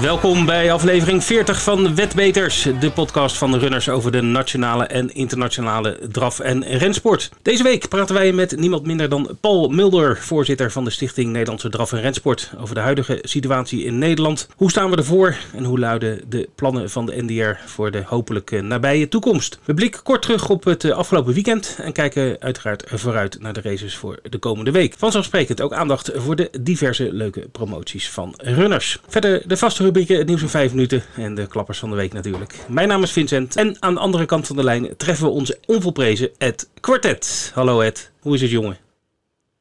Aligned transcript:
Welkom 0.00 0.46
bij 0.46 0.72
aflevering 0.72 1.24
40 1.24 1.62
van 1.62 1.94
Wetbeters, 1.94 2.68
de 2.80 2.90
podcast 2.90 3.38
van 3.38 3.50
de 3.50 3.58
runners 3.58 3.88
over 3.88 4.12
de 4.12 4.20
nationale 4.20 4.84
en 4.84 5.14
internationale 5.14 5.98
draf- 6.12 6.40
en 6.40 6.64
rensport. 6.64 7.30
Deze 7.42 7.62
week 7.62 7.88
praten 7.88 8.14
wij 8.14 8.32
met 8.32 8.56
niemand 8.56 8.86
minder 8.86 9.08
dan 9.08 9.36
Paul 9.40 9.68
Mulder, 9.68 10.16
voorzitter 10.16 10.70
van 10.70 10.84
de 10.84 10.90
Stichting 10.90 11.32
Nederlandse 11.32 11.68
Draf- 11.68 11.92
en 11.92 12.00
Rensport, 12.00 12.52
over 12.58 12.74
de 12.74 12.80
huidige 12.80 13.18
situatie 13.22 13.84
in 13.84 13.98
Nederland. 13.98 14.48
Hoe 14.56 14.70
staan 14.70 14.90
we 14.90 14.96
ervoor 14.96 15.36
en 15.54 15.64
hoe 15.64 15.78
luiden 15.78 16.20
de 16.28 16.48
plannen 16.54 16.90
van 16.90 17.06
de 17.06 17.22
NDR 17.22 17.60
voor 17.66 17.90
de 17.90 18.02
hopelijk 18.06 18.62
nabije 18.62 19.08
toekomst? 19.08 19.58
We 19.64 19.74
blikken 19.74 20.02
kort 20.02 20.22
terug 20.22 20.48
op 20.48 20.64
het 20.64 20.90
afgelopen 20.90 21.34
weekend 21.34 21.78
en 21.82 21.92
kijken 21.92 22.36
uiteraard 22.38 22.84
vooruit 22.86 23.40
naar 23.40 23.52
de 23.52 23.60
races 23.60 23.96
voor 23.96 24.18
de 24.30 24.38
komende 24.38 24.70
week. 24.70 24.94
Vanzelfsprekend 24.98 25.60
ook 25.60 25.72
aandacht 25.72 26.10
voor 26.14 26.36
de 26.36 26.50
diverse 26.60 27.12
leuke 27.12 27.48
promoties 27.52 28.10
van 28.10 28.34
runners. 28.36 28.98
Verder 29.08 29.42
de 29.46 29.56
vaste 29.56 29.88
rubrieken 29.90 30.18
Het 30.18 30.26
Nieuws 30.26 30.42
in 30.42 30.48
5 30.48 30.70
minuten 30.72 31.02
en 31.16 31.34
de 31.34 31.46
klappers 31.46 31.78
van 31.78 31.90
de 31.90 31.96
week 31.96 32.12
natuurlijk. 32.12 32.54
Mijn 32.68 32.88
naam 32.88 33.02
is 33.02 33.12
Vincent 33.12 33.56
en 33.56 33.76
aan 33.80 33.94
de 33.94 34.00
andere 34.00 34.24
kant 34.24 34.46
van 34.46 34.56
de 34.56 34.64
lijn 34.64 34.96
treffen 34.96 35.26
we 35.26 35.32
onze 35.32 35.58
onvolprezen 35.66 36.30
Ed 36.38 36.70
Quartet. 36.80 37.50
Hallo 37.54 37.80
Ed, 37.80 38.12
hoe 38.20 38.34
is 38.34 38.40
het 38.40 38.50
jongen? 38.50 38.76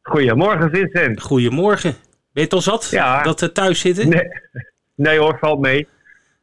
Goedemorgen 0.02 0.70
Vincent. 0.70 1.22
Goedemorgen. 1.22 1.92
Ben 1.92 2.00
je 2.32 2.42
het 2.42 2.54
al 2.54 2.62
zat? 2.62 2.88
Ja. 2.92 3.23
Dat 3.23 3.40
we 3.40 3.52
thuis 3.52 3.80
zitten? 3.80 4.10
Nee, 4.10 4.28
nee 4.96 5.20
hoor, 5.20 5.38
valt 5.40 5.60
mee. 5.60 5.88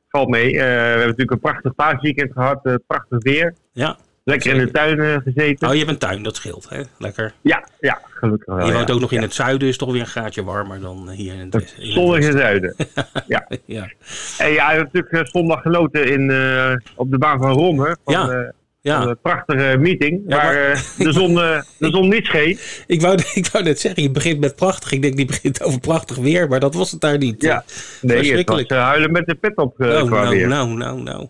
Valt 0.09 0.29
mee. 0.29 0.53
Uh, 0.53 0.61
we 0.61 0.67
hebben 0.67 0.99
natuurlijk 0.99 1.31
een 1.31 1.41
prachtig 1.41 1.75
paasweekend 1.75 2.33
gehad, 2.33 2.67
uh, 2.67 2.75
prachtig 2.87 3.23
weer. 3.23 3.55
Ja. 3.73 3.97
Lekker 4.27 4.53
in 4.53 4.59
de 4.59 4.71
tuin 4.71 4.99
uh, 4.99 5.17
gezeten. 5.25 5.69
Oh, 5.69 5.73
je 5.75 5.79
hebt 5.79 5.91
een 5.91 5.99
tuin, 5.99 6.23
dat 6.23 6.37
scheelt, 6.37 6.67
hè? 6.69 6.81
Lekker. 6.99 7.33
Ja, 7.41 7.69
ja 7.81 8.01
gelukkig 8.05 8.55
wel. 8.55 8.67
Je 8.67 8.73
woont 8.73 8.89
ja. 8.89 8.95
ook 8.95 9.01
nog 9.01 9.13
in 9.13 9.23
het 9.23 9.35
zuiden, 9.35 9.69
is 9.69 9.77
toch 9.77 9.93
weer 9.93 10.01
een 10.01 10.07
graadje 10.07 10.45
warmer 10.45 10.81
dan 10.81 11.11
hier 11.11 11.33
in 11.33 11.39
het, 11.39 11.53
Het 11.53 11.75
in 11.79 11.85
het 11.85 11.93
zonnige 11.93 12.21
westen. 12.21 12.41
zuiden. 12.41 12.75
ja. 13.27 13.49
Ja, 13.65 13.91
En 14.39 14.53
ja, 14.53 14.73
natuurlijk 14.73 15.13
uh, 15.13 15.21
zondag 15.25 15.63
genoten 15.63 16.09
in, 16.13 16.31
uh, 16.31 16.73
op 16.95 17.11
de 17.11 17.19
baan 17.19 17.39
van 17.39 17.53
Romme. 17.53 17.97
Van, 18.05 18.15
Ja. 18.15 19.01
uh, 19.01 19.07
een 19.09 19.19
prachtige 19.23 19.77
meeting. 19.79 20.23
Ja, 20.27 20.37
waar 20.37 20.55
maar- 20.55 20.85
de, 20.99 21.13
zon, 21.13 21.35
de 21.79 21.91
zon 21.91 22.09
niet 22.09 22.25
scheen. 22.25 22.59
Ik, 22.87 23.01
wou, 23.01 23.19
ik 23.35 23.47
wou 23.53 23.65
net 23.65 23.81
zeggen, 23.81 24.03
je 24.03 24.11
begint 24.11 24.41
met 24.41 24.57
prachtig. 24.57 24.93
Ik 24.93 25.03
denk, 25.03 25.17
die 25.17 25.27
begint 25.27 25.63
over 25.63 25.81
prachtig 25.81 26.17
weer, 26.17 26.49
maar 26.49 26.61
dat 26.61 26.75
was 26.75 26.91
het 26.91 27.01
daar 27.01 27.19
niet. 27.19 27.43
Ja. 27.43 27.65
Nee, 28.01 28.37
het 28.37 28.49
was 28.49 28.69
huilen 28.69 29.13
met 29.13 29.27
de 29.27 29.35
pet 29.35 29.57
op 29.57 29.81
uh, 29.81 29.89
nou, 29.89 30.47
nou, 30.47 30.69
nou, 30.75 31.03
nou. 31.03 31.29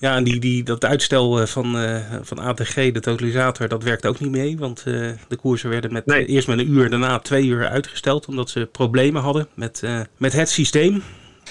Ja, 0.00 0.16
en 0.16 0.24
die, 0.24 0.40
die, 0.40 0.62
dat 0.62 0.84
uitstel 0.84 1.40
eh, 1.40 1.46
van, 1.46 1.78
eh, 1.78 1.96
van 2.22 2.38
ATG, 2.38 2.74
de 2.74 3.00
totalisator, 3.00 3.68
dat 3.68 3.82
werkt 3.82 4.06
ook 4.06 4.20
niet 4.20 4.30
mee. 4.30 4.58
Want 4.58 4.78
eh, 4.86 4.92
de 5.28 5.36
koersen 5.36 5.70
werden 5.70 5.92
met, 5.92 6.06
Nee. 6.06 6.26
eerst 6.26 6.48
met 6.48 6.58
een 6.58 6.70
uur, 6.70 6.90
daarna 6.90 7.18
twee 7.18 7.46
uur 7.46 7.68
uitgesteld. 7.68 8.26
Omdat 8.26 8.50
ze 8.50 8.68
problemen 8.72 9.22
hadden 9.22 9.46
met, 9.54 9.82
met 10.16 10.32
het 10.32 10.48
systeem. 10.48 11.02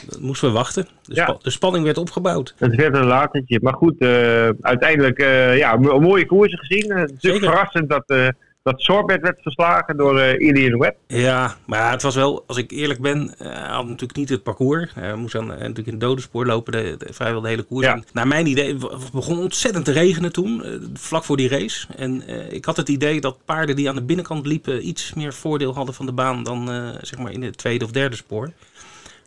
Dat 0.09 0.20
moesten 0.20 0.48
we 0.48 0.53
wachten. 0.53 0.88
De, 1.06 1.16
Ja. 1.16 1.23
spa- 1.25 1.38
de 1.42 1.50
spanning 1.50 1.84
werd 1.84 1.98
opgebouwd. 1.98 2.53
Het 2.58 2.75
werd 2.75 2.95
een 2.95 3.06
latertje. 3.06 3.59
Maar 3.62 3.73
goed, 3.73 3.95
uh, 3.98 4.50
uiteindelijk 4.62 5.20
uh, 5.22 5.58
ja, 5.58 5.75
mo- 5.75 6.00
mooie 6.00 6.25
koersen 6.25 6.58
gezien. 6.59 6.92
Uh, 6.92 6.98
het 6.98 7.08
is 7.09 7.14
natuurlijk 7.16 7.44
verrassend 7.45 7.90
dat, 7.90 8.03
uh, 8.08 8.28
dat 8.71 8.81
Sorbet 8.81 9.21
werd 9.21 9.41
verslagen 9.41 9.97
door 9.97 10.19
uh, 10.19 10.47
Ilian 10.47 10.79
Webb. 10.79 10.95
Ja, 11.07 11.55
maar 11.65 11.91
het 11.91 12.01
was 12.01 12.15
wel, 12.15 12.43
als 12.47 12.57
ik 12.57 12.71
eerlijk 12.71 13.01
ben, 13.01 13.35
eh, 13.37 13.47
hij 13.51 13.69
had 13.69 13.85
natuurlijk 13.85 14.15
niet 14.15 14.29
het 14.29 14.43
parcours. 14.43 14.91
Hij 14.93 15.15
moest 15.15 15.33
dan 15.33 15.43
eh, 15.51 15.59
natuurlijk 15.59 15.87
in 15.87 15.93
het 15.93 16.01
dodenspoor 16.01 16.45
lopen, 16.45 16.71
de, 16.71 16.95
de- 16.97 17.13
vrijwel 17.13 17.41
de 17.41 17.47
hele 17.47 17.63
koers. 17.63 17.85
Ja. 17.85 17.93
En 17.93 18.03
Naar 18.13 18.27
mijn 18.27 18.47
idee, 18.47 18.73
het 18.73 19.11
begon 19.11 19.39
ontzettend 19.39 19.85
te 19.85 19.91
regenen 19.91 20.31
toen, 20.33 20.63
eh, 20.63 20.71
vlak 20.93 21.23
voor 21.23 21.38
die 21.38 21.49
race. 21.49 21.88
En 21.95 22.27
eh, 22.27 22.51
ik 22.51 22.65
had 22.65 22.77
het 22.77 22.89
idee 22.89 23.21
dat 23.21 23.38
paarden 23.45 23.75
die 23.75 23.89
aan 23.89 23.95
de 23.95 24.03
binnenkant 24.03 24.45
liepen 24.45 24.88
iets 24.88 25.13
meer 25.13 25.33
voordeel 25.33 25.73
hadden 25.73 25.93
van 25.95 26.05
de 26.05 26.11
baan 26.11 26.44
dan 26.44 26.72
eh, 26.72 26.89
zeg 27.01 27.19
maar 27.19 27.31
in 27.31 27.41
het 27.44 27.57
tweede 27.57 27.85
of 27.85 27.91
derde 27.91 28.16
spoor. 28.16 28.51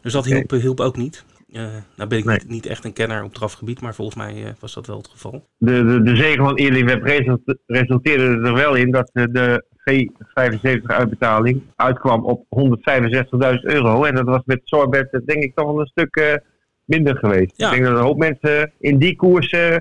Dus 0.02 0.12
dat 0.12 0.24
hielp, 0.24 0.50
hielp 0.50 0.80
ook 0.80 0.96
niet. 0.96 1.24
Eh 1.52 1.62
nou 1.96 2.08
ben 2.08 2.18
ik 2.18 2.24
Nee. 2.24 2.36
niet, 2.38 2.48
niet 2.48 2.66
echt 2.66 2.84
een 2.84 2.92
kenner 2.92 3.22
op 3.24 3.34
drafgebied, 3.34 3.80
maar 3.80 3.94
volgens 3.94 4.16
mij 4.16 4.44
eh, 4.44 4.50
was 4.60 4.74
dat 4.74 4.86
wel 4.86 4.96
het 4.96 5.08
geval. 5.08 5.46
De, 5.56 5.84
de, 5.84 6.02
de 6.02 6.16
zege 6.16 6.36
van 6.42 6.84
Webb 6.84 7.04
result- 7.04 7.56
resulteerde 7.66 8.24
er 8.48 8.54
wel 8.54 8.74
in 8.74 8.90
dat 8.90 9.10
uh, 9.12 9.24
de 9.30 9.64
V75-uitbetaling 9.90 11.62
uitkwam 11.76 12.24
op 12.24 12.44
165.000 12.56 13.60
euro. 13.60 14.04
En 14.04 14.14
dat 14.14 14.24
was 14.26 14.42
met 14.44 14.60
Sorbet 14.64 15.20
denk 15.24 15.42
ik 15.42 15.54
toch 15.54 15.66
wel 15.66 15.80
een 15.80 15.86
stuk 15.86 16.16
uh, 16.16 16.34
minder 16.84 17.16
geweest. 17.16 17.52
Ja. 17.56 17.66
Ik 17.66 17.72
denk 17.72 17.84
dat 17.84 17.96
een 17.98 18.04
hoop 18.04 18.18
mensen 18.18 18.72
in 18.78 18.98
die 18.98 19.16
koers 19.16 19.52
uh, 19.52 19.76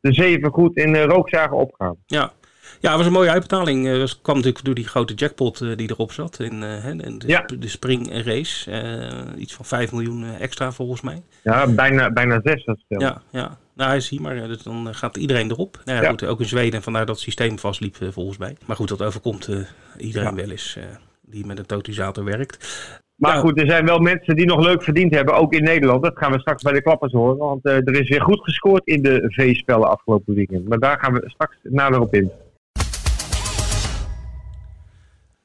de 0.00 0.12
zeven 0.12 0.50
goed 0.50 0.76
in 0.76 0.96
rook 0.96 1.28
zagen 1.28 1.56
opgaan. 1.56 1.96
Ja. 2.06 2.32
Ja, 2.80 2.88
het 2.88 2.96
was 2.98 3.06
een 3.06 3.12
mooie 3.12 3.30
uitbetaling. 3.30 3.86
Het 3.86 3.98
was- 3.98 4.20
kwam 4.20 4.36
natuurlijk 4.36 4.64
door 4.64 4.74
die 4.74 4.86
grote 4.86 5.14
jackpot 5.14 5.60
eh, 5.60 5.76
die 5.76 5.90
erop 5.90 6.12
zat. 6.12 6.40
In, 6.40 6.62
eh, 6.62 6.84
de, 7.18 7.22
Ja. 7.26 7.44
de 7.58 7.68
springrace. 7.68 8.70
Eh, 8.70 9.40
iets 9.40 9.54
van 9.54 9.64
5 9.64 9.92
miljoen 9.92 10.24
eh, 10.24 10.40
extra 10.40 10.72
volgens 10.72 11.00
mij. 11.00 11.22
Ja, 11.42 11.66
bijna, 11.66 12.10
bijna 12.12 12.40
zes. 12.44 12.64
Dat 12.64 12.78
scheelt. 12.84 13.02
Ja, 13.02 13.22
ja. 13.30 13.58
Nou, 13.76 13.88
hij 13.88 13.98
is 13.98 14.08
hier, 14.08 14.20
maar 14.20 14.36
eh, 14.36 14.46
dus 14.48 14.62
dan 14.62 14.88
eh, 14.88 14.94
gaat 14.94 15.16
iedereen 15.16 15.50
erop. 15.50 15.80
Nou 15.84 15.98
ja, 15.98 16.04
Ja. 16.04 16.10
goed, 16.10 16.24
ook 16.24 16.40
in 16.40 16.46
Zweden. 16.46 16.72
En 16.74 16.82
vandaar 16.82 17.06
dat 17.06 17.14
het 17.14 17.24
systeem 17.24 17.58
vastliep 17.58 17.96
eh, 18.00 18.08
volgens 18.10 18.38
mij. 18.38 18.56
Maar 18.66 18.76
goed, 18.76 18.88
dat 18.88 19.02
overkomt 19.02 19.48
eh, 19.48 19.56
iedereen 19.98 20.28
Ja. 20.28 20.34
wel 20.34 20.50
eens 20.50 20.76
eh, 20.76 20.84
die 21.22 21.46
met 21.46 21.58
een 21.58 21.66
totalisator 21.66 22.24
werkt. 22.24 22.66
Maar 23.14 23.34
Ja. 23.34 23.40
goed, 23.40 23.60
er 23.60 23.66
zijn 23.66 23.84
wel 23.86 23.98
mensen 23.98 24.36
die 24.36 24.46
nog 24.46 24.60
leuk 24.64 24.82
verdiend 24.82 25.14
hebben, 25.14 25.34
ook 25.34 25.52
in 25.52 25.62
Nederland. 25.62 26.02
Dat 26.02 26.18
gaan 26.18 26.32
we 26.32 26.40
straks 26.40 26.62
bij 26.62 26.72
de 26.72 26.82
klappers 26.82 27.12
horen. 27.12 27.36
Want 27.36 27.64
eh, 27.64 27.74
er 27.76 28.00
is 28.00 28.08
weer 28.08 28.22
goed 28.22 28.40
gescoord 28.42 28.86
in 28.86 29.02
de 29.02 29.24
V-spellen 29.28 29.88
afgelopen 29.90 30.34
weekend. 30.34 30.68
Maar 30.68 30.78
daar 30.78 30.98
gaan 31.00 31.12
we 31.12 31.22
straks 31.26 31.56
nader 31.62 32.00
op 32.00 32.14
in. 32.14 32.30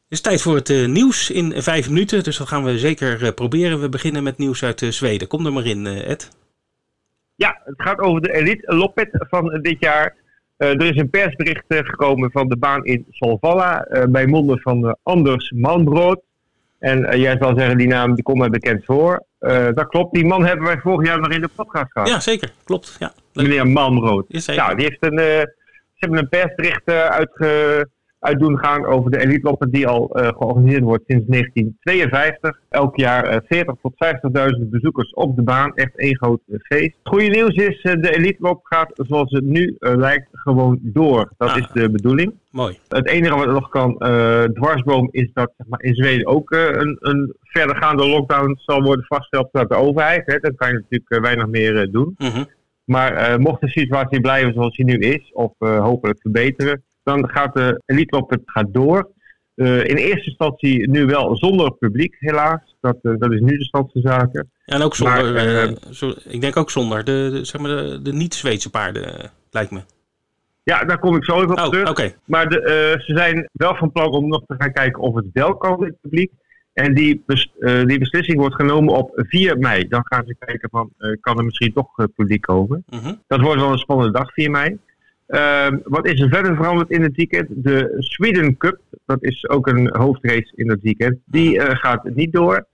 Het 0.10 0.18
is 0.18 0.22
tijd 0.24 0.42
voor 0.42 0.56
het 0.56 0.70
eh, 0.70 0.88
nieuws 0.88 1.30
in 1.32 1.62
vijf 1.62 1.88
minuten. 1.90 2.24
Dus 2.24 2.38
dat 2.38 2.48
gaan 2.48 2.64
we 2.64 2.78
zeker 2.78 3.24
eh, 3.26 3.32
proberen. 3.34 3.82
We 3.82 3.90
beginnen 3.90 4.24
met 4.24 4.38
nieuws 4.38 4.64
uit 4.64 4.82
eh, 4.82 4.90
Zweden. 4.90 5.28
Kom 5.28 5.46
er 5.46 5.54
maar 5.54 5.66
in, 5.66 5.86
eh, 5.88 6.10
Ed. 6.10 6.30
Ja, 7.36 7.62
het 7.66 7.82
gaat 7.82 8.00
over 8.00 8.22
de 8.22 8.34
Elite 8.34 8.76
Loppet 8.76 9.10
van 9.30 9.60
dit 9.62 9.76
jaar. 9.80 10.16
Eh, 10.58 10.70
er 10.70 10.82
is 10.82 10.98
een 10.98 11.10
persbericht 11.10 11.64
eh, 11.68 11.78
gekomen 11.84 12.32
van 12.32 12.48
de 12.48 12.58
baan 12.58 12.86
in 12.86 13.06
Solvalla. 13.10 13.84
eh, 13.84 14.04
bij 14.06 14.26
monden 14.28 14.60
van 14.60 14.88
eh, 14.88 14.94
Anders 15.04 15.52
Malmrood. 15.56 16.22
En 16.80 17.06
eh, 17.06 17.20
jij 17.22 17.38
zal 17.40 17.54
zeggen, 17.58 17.78
die 17.78 17.88
naam 17.88 18.14
die 18.16 18.24
komt 18.24 18.38
mij 18.40 18.50
bekend 18.50 18.86
voor. 18.86 19.24
Eh, 19.40 19.68
dat 19.74 19.88
klopt. 19.88 20.14
Die 20.14 20.26
man 20.26 20.46
hebben 20.46 20.66
wij 20.66 20.78
vorig 20.80 21.08
jaar 21.08 21.20
nog 21.20 21.32
in 21.32 21.42
de 21.42 21.50
podcast 21.56 21.92
gehad. 21.92 22.08
Ja, 22.10 22.20
zeker. 22.20 22.52
Klopt. 22.64 22.96
Ja, 23.00 23.14
leuk. 23.34 23.48
Meneer 23.48 23.68
Malmrood. 23.68 24.26
Is 24.30 24.46
zeker. 24.46 24.64
Nou, 24.64 24.76
die 24.76 24.86
heeft 24.86 25.04
een, 25.04 25.18
eh, 25.20 25.26
ze 25.26 25.48
hebben 25.94 26.20
een 26.20 26.30
persbericht 26.30 26.84
eh, 26.86 27.06
uitge, 27.06 27.90
uit 28.20 28.40
doen 28.40 28.58
gaan 28.60 28.86
over 28.86 29.12
de 29.12 29.20
Elite 29.20 29.68
die 29.70 29.88
al 29.88 30.10
eh, 30.10 30.28
georganiseerd 30.28 30.84
wordt 30.84 31.04
sinds 31.08 31.26
1952. 31.28 32.60
Elk 32.70 32.96
jaar 32.98 33.24
eh 33.24 33.38
40 33.48 33.76
tot 33.82 33.94
50.000 34.64 34.70
bezoekers 34.70 35.14
op 35.14 35.36
de 35.36 35.42
baan. 35.44 35.74
Echt 35.76 35.98
één 35.98 36.16
groot 36.18 36.40
eh, 36.48 36.56
feest. 36.60 36.96
Het 37.04 37.08
goede 37.14 37.28
nieuws 37.28 37.56
is, 37.56 37.82
eh, 37.82 37.94
de 38.02 38.16
Elite 38.18 38.60
gaat 38.64 38.92
zoals 38.94 39.32
het 39.32 39.44
nu 39.44 39.76
eh, 39.80 39.96
lijkt 39.96 40.28
gewoon 40.32 40.80
door. 40.82 41.32
Dat 41.38 41.50
Ah. 41.50 41.58
is 41.58 41.68
de 41.74 41.90
bedoeling. 41.92 42.34
Mooi. 42.52 42.78
Het 42.88 43.08
enige 43.08 43.36
wat 43.36 43.48
nog 43.48 43.70
kan 43.70 43.98
eh, 43.98 44.44
dwarsboom 44.44 45.08
is 45.12 45.30
dat 45.34 45.52
zeg 45.58 45.68
maar, 45.68 45.82
in 45.82 45.96
Zweden 45.96 46.28
ook 46.28 46.52
eh, 46.52 46.66
een, 46.70 46.98
een 47.00 47.36
verdergaande 47.42 48.08
lockdown 48.08 48.56
zal 48.58 48.82
worden 48.84 49.06
vastgesteld 49.06 49.50
door 49.52 49.68
de 49.68 49.76
overheid. 49.76 50.22
Hè. 50.26 50.40
Dan 50.40 50.56
kan 50.56 50.68
je 50.68 50.74
natuurlijk 50.74 51.10
eh, 51.12 51.22
weinig 51.22 51.48
meer 51.48 51.82
eh, 51.82 51.92
doen. 51.92 52.16
Mhm. 52.18 52.44
Maar 52.86 53.14
eh, 53.14 53.38
mocht 53.38 53.62
de 53.62 53.70
situatie 53.70 54.22
blijven 54.22 54.54
zoals 54.54 54.76
die 54.76 54.86
nu 54.86 54.94
is, 54.98 55.32
of 55.34 55.52
eh, 55.60 55.80
hopelijk 55.82 56.20
verbeteren, 56.22 56.84
dan 57.10 57.30
gaat 57.30 57.54
de 57.54 57.82
Elite 57.86 58.42
gaat 58.46 58.74
door. 58.74 59.12
Eh, 59.60 59.84
in 59.84 59.96
eerste 59.96 60.26
instantie 60.26 60.90
nu 60.90 61.06
wel 61.06 61.38
zonder 61.38 61.72
publiek, 61.72 62.16
helaas. 62.20 62.76
Dat, 62.82 62.98
eh, 63.02 63.14
dat 63.18 63.32
is 63.32 63.40
nu 63.40 63.58
de 63.58 63.64
stand 63.64 63.92
van 63.92 64.02
zaken. 64.02 64.50
Ja, 64.66 64.76
en 64.76 64.82
ook 64.82 64.96
zonder, 64.96 65.34
Maar, 65.34 65.64
eh, 65.64 65.72
zo, 65.92 66.14
ik 66.28 66.42
denk 66.42 66.58
ook 66.58 66.72
zonder 66.72 67.04
de, 67.04 67.30
de, 67.32 67.46
zeg 67.46 67.62
maar 67.62 67.72
de, 67.72 68.02
de 68.02 68.14
niet-Zweedse 68.14 68.70
paarden, 68.70 69.32
lijkt 69.52 69.72
me. 69.72 69.82
Ja, 70.64 70.84
daar 70.84 71.00
kom 71.00 71.16
ik 71.16 71.24
zo 71.24 71.36
even 71.36 71.52
op 71.52 71.58
Oh, 71.58 71.70
terug. 71.70 72.16
Maar 72.26 72.50
de, 72.50 72.96
ze 73.06 73.14
zijn 73.16 73.50
wel 73.52 73.76
van 73.76 73.92
plan 73.92 74.12
om 74.12 74.28
nog 74.28 74.44
te 74.48 74.56
gaan 74.58 74.74
kijken 74.74 75.02
of 75.02 75.16
het 75.16 75.26
wel 75.34 75.56
kan 75.56 75.78
in 75.78 75.86
het 75.86 76.02
publiek. 76.02 76.32
En 76.74 76.94
die, 76.94 77.24
bes- 77.26 77.52
die 77.86 78.00
beslissing 78.00 78.38
wordt 78.38 78.56
genomen 78.56 78.94
op 78.94 79.12
4 79.16 79.58
mei. 79.58 79.88
Dan 79.88 80.02
gaan 80.06 80.26
ze 80.26 80.36
kijken 80.40 80.70
van, 80.70 80.92
kan 81.22 81.38
er 81.38 81.46
misschien 81.46 81.74
toch 81.74 81.90
publiek 82.16 82.42
komen. 82.42 82.84
Mhm. 82.90 83.14
Dat 83.28 83.42
wordt 83.42 83.62
wel 83.62 83.72
een 83.72 83.78
spannende 83.78 84.18
dag, 84.18 84.34
4 84.34 84.52
mei. 84.52 84.78
Ehm, 85.30 85.78
wat 85.84 86.06
is 86.08 86.22
er 86.22 86.30
verder 86.30 86.56
veranderd 86.56 86.90
in 86.90 87.02
het 87.02 87.16
weekend? 87.16 87.48
De 87.56 87.96
Sweden 87.98 88.58
Cup, 88.58 88.80
dat 89.06 89.24
is 89.24 89.50
ook 89.50 89.68
een 89.68 89.90
hoofdrace 89.98 90.52
in 90.56 90.70
het 90.70 90.82
weekend, 90.82 91.18
die 91.26 91.60
eh, 91.60 91.76
gaat 91.78 92.04
niet 92.16 92.34
door. 92.34 92.66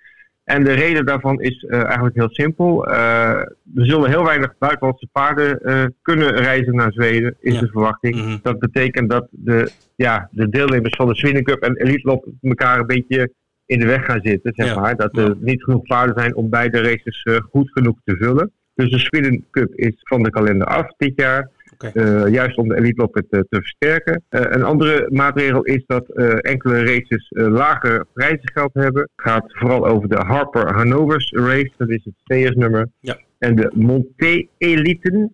En 0.43 0.63
de 0.63 0.71
reden 0.73 1.05
daarvan 1.05 1.41
is 1.41 1.63
eh, 1.63 1.83
eigenlijk 1.83 2.15
heel 2.15 2.29
simpel. 2.29 2.87
Eh, 2.87 3.29
er 3.75 3.85
zullen 3.85 4.09
heel 4.09 4.23
weinig 4.25 4.53
buitenlandse 4.57 5.07
paarden 5.11 5.59
kunnen 6.01 6.35
reizen 6.35 6.75
naar 6.75 6.91
Zweden, 6.91 7.35
is 7.39 7.53
Ja. 7.53 7.59
de 7.59 7.67
verwachting. 7.67 8.15
Mhm. 8.15 8.37
Dat 8.41 8.59
betekent 8.59 9.09
dat 9.09 9.27
de, 9.31 9.71
ja, 9.95 10.29
de 10.31 10.49
deelnemers 10.49 10.95
van 10.95 11.07
de 11.07 11.15
Sweden 11.15 11.43
Cup 11.43 11.63
en 11.63 11.75
Elite 11.75 12.07
Loop 12.07 12.25
elkaar 12.41 12.79
een 12.79 12.87
beetje 12.87 13.31
in 13.65 13.79
de 13.79 13.85
weg 13.85 14.05
gaan 14.05 14.19
zitten. 14.23 14.51
Zeg 14.55 14.67
Ja. 14.73 14.79
maar. 14.79 14.95
Dat 14.95 15.17
er 15.17 15.27
Ja. 15.27 15.33
niet 15.39 15.63
genoeg 15.63 15.83
paarden 15.83 16.19
zijn 16.19 16.35
om 16.35 16.49
beide 16.49 16.81
races 16.81 17.25
goed 17.51 17.71
genoeg 17.71 17.97
te 18.03 18.15
vullen. 18.17 18.51
Dus 18.75 18.89
de 18.91 18.99
Sweden 18.99 19.45
Cup 19.51 19.73
is 19.75 19.93
van 19.99 20.23
de 20.23 20.29
kalender 20.29 20.67
af 20.67 20.87
dit 20.97 21.13
jaar. 21.15 21.49
Okay. 21.77 22.29
juist 22.29 22.57
om 22.57 22.67
de 22.67 22.75
elite 22.75 23.01
loop 23.01 23.13
te, 23.13 23.25
te 23.29 23.45
versterken. 23.49 24.23
een 24.29 24.63
andere 24.63 25.07
maatregel 25.11 25.63
is 25.63 25.83
dat 25.85 26.09
enkele 26.41 26.85
races 26.85 27.27
lager 27.31 28.05
prijzengeld 28.13 28.73
hebben. 28.73 29.01
Het 29.01 29.25
gaat 29.25 29.45
vooral 29.47 29.87
over 29.87 30.09
de 30.09 30.15
Harper 30.15 30.73
Hanovers 30.73 31.31
race, 31.31 31.71
dat 31.77 31.89
is 31.89 32.03
het 32.03 32.13
CS-nummer. 32.23 32.87
Ja. 32.99 33.17
En 33.37 33.55
de 33.55 33.71
Monté 33.73 34.47
Eliten, 34.57 35.33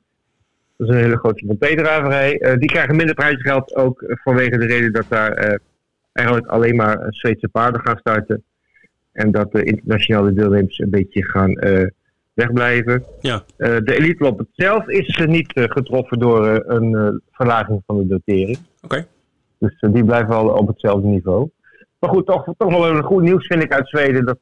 dat 0.78 0.88
is 0.90 0.96
een 0.96 1.02
hele 1.02 1.18
grote 1.18 1.46
Monté-draverij. 1.46 2.42
Uh, 2.42 2.58
die 2.58 2.70
krijgen 2.70 2.96
minder 2.96 3.16
prijzengeld 3.16 3.76
ook 3.76 4.04
vanwege 4.08 4.58
de 4.58 4.66
reden 4.66 4.94
dat 4.94 5.06
daar 5.08 5.60
eigenlijk 6.12 6.48
alleen 6.48 6.76
maar 6.76 7.06
Zweedse 7.10 7.48
paarden 7.48 7.82
gaan 7.82 7.98
starten. 7.98 8.44
En 9.12 9.32
dat 9.32 9.52
de 9.52 9.64
internationale 9.64 10.34
deelnemers 10.34 10.80
een 10.80 10.90
beetje 10.90 11.24
gaan 11.24 11.66
uh, 11.66 11.88
wegblijven. 12.34 13.04
Ja. 13.20 13.44
de 13.58 13.96
elite 13.96 14.24
loop 14.24 14.46
zelf 14.52 14.88
is 14.88 15.26
niet 15.26 15.52
getroffen 15.54 16.20
door 16.20 16.64
een 16.66 17.22
verlaging 17.32 17.82
van 17.86 17.98
de 17.98 18.08
dotering. 18.08 18.58
Oké. 18.82 19.08
Dus 19.58 19.80
die 19.80 20.06
blijven 20.06 20.30
wel 20.30 20.48
op 20.48 20.68
hetzelfde 20.68 21.08
niveau. 21.08 21.50
Maar 22.00 22.10
goed, 22.10 22.26
toch, 22.26 22.44
toch 22.58 22.70
wel 22.70 22.90
een 22.90 23.04
goed 23.04 23.22
nieuws 23.22 23.48
vind 23.48 23.64
ik 23.64 23.74
uit 23.74 23.88
Zweden. 23.88 24.26
Dat, 24.26 24.40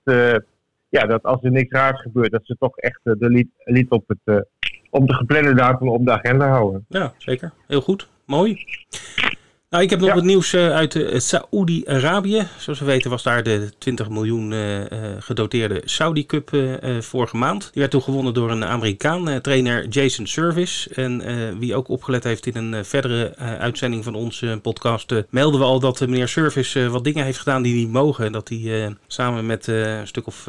ja, 0.90 1.06
dat 1.06 1.24
als 1.24 1.44
er 1.44 1.52
niks 1.52 1.72
raars 1.72 2.02
gebeurt, 2.02 2.32
dat 2.32 2.42
ze 2.44 2.56
toch 2.60 2.78
echt 2.78 3.00
de 3.04 3.16
elite, 3.20 3.52
elite 3.66 3.96
op 3.96 4.04
het 4.08 4.48
op 4.90 5.08
de 5.08 5.14
geplande 5.14 5.54
datum 5.54 5.90
op 5.90 6.06
de 6.06 6.12
agenda 6.12 6.50
houden. 6.50 6.86
Ja, 6.88 7.14
zeker. 7.18 7.52
Heel 7.68 7.82
goed. 7.82 8.10
Mooi. 8.26 8.66
Nou, 9.70 9.84
ik 9.84 9.90
heb 9.90 10.00
nog 10.00 10.10
ja. 10.10 10.16
wat 10.16 10.24
nieuws 10.24 10.54
uh, 10.54 10.72
uit 10.72 10.96
uh, 10.96 11.20
Saoedi-Arabië. 11.20 12.48
Zoals 12.58 12.80
we 12.80 12.86
weten 12.86 13.10
was 13.10 13.24
daar 13.24 13.44
de 13.44 13.72
20 13.78 14.10
miljoen 14.10 14.52
uh, 14.52 14.82
gedoteerde 15.20 15.82
Saudi 15.86 16.26
Cup 16.26 16.50
vorige 17.00 17.38
maand. 17.38 17.62
Die 17.62 17.72
werd 17.74 17.92
toen 17.92 18.02
gewonnen 18.02 18.34
door 18.34 18.52
een 18.52 18.66
Amerikaan, 18.66 19.42
trainer 19.42 19.88
Jason 19.88 20.28
Service. 20.28 20.94
En 20.94 21.60
wie 21.60 21.76
ook 21.76 21.88
opgelet 21.88 22.24
heeft 22.24 22.46
in 22.46 22.56
een 22.56 22.86
verdere 22.86 23.36
uitzending 23.36 24.04
van 24.04 24.16
onze 24.16 24.60
podcast, 24.62 25.14
melden 25.30 25.60
we 25.60 25.66
al 25.66 25.80
dat 25.80 26.00
meneer 26.00 26.28
Service 26.28 26.90
wat 26.90 27.04
dingen 27.04 27.24
heeft 27.24 27.40
gedaan 27.40 27.62
die 27.62 27.76
niet 27.76 27.92
mogen. 27.92 28.26
En 28.26 28.32
dat 28.32 28.50
hij 28.50 28.96
samen 29.08 29.46
met 29.46 29.68
een 29.68 30.08
stuk 30.08 30.28
of 30.28 30.48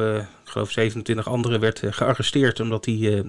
geloof 0.51 0.71
27 0.71 1.29
anderen 1.29 1.61
werd 1.61 1.83
gearresteerd 1.91 2.61
omdat 2.61 2.85
hij 2.85 3.25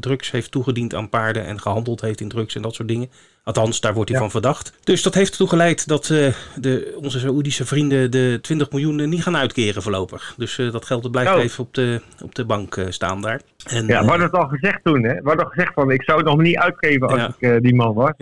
drugs 0.00 0.30
heeft 0.30 0.50
toegediend 0.50 0.94
aan 0.94 1.08
paarden 1.08 1.44
en 1.44 1.60
gehandeld 1.60 2.00
heeft 2.00 2.20
in 2.20 2.28
drugs 2.28 2.54
en 2.54 2.62
dat 2.62 2.74
soort 2.74 2.88
dingen. 2.88 3.10
Althans, 3.44 3.80
daar 3.80 3.94
wordt 3.94 4.10
hij 4.10 4.18
van 4.18 4.30
verdacht. 4.30 4.72
Dus 4.84 5.02
dat 5.02 5.14
heeft 5.14 5.30
ertoe 5.30 5.48
geleid 5.48 5.88
dat 5.88 6.04
de, 6.04 6.94
onze 6.96 7.18
Saoedische 7.18 7.66
vrienden 7.66 8.10
de 8.10 8.38
20 8.42 8.70
miljoen 8.70 9.08
niet 9.08 9.22
gaan 9.22 9.36
uitkeren 9.36 9.82
voorlopig. 9.82 10.34
Dus 10.36 10.56
dat 10.56 10.84
geld 10.84 11.10
blijft 11.10 11.34
oh. 11.34 11.42
even 11.42 11.64
op 11.64 11.74
de, 11.74 12.00
op 12.22 12.34
de 12.34 12.44
bank 12.44 12.86
staan 12.88 13.20
daar. 13.20 13.40
En, 13.64 13.86
ja, 13.86 14.00
we 14.00 14.08
hadden 14.08 14.26
het 14.26 14.36
al 14.36 14.48
gezegd 14.48 14.80
toen. 14.84 15.02
Hè? 15.02 15.14
We 15.14 15.28
hadden 15.28 15.46
gezegd 15.46 15.72
van 15.74 15.90
ik 15.90 16.02
zou 16.02 16.18
het 16.18 16.26
nog 16.26 16.40
niet 16.40 16.56
uitgeven 16.56 17.08
als 17.08 17.34
ik 17.38 17.62
die 17.62 17.74
man 17.74 17.94
was. 17.94 18.12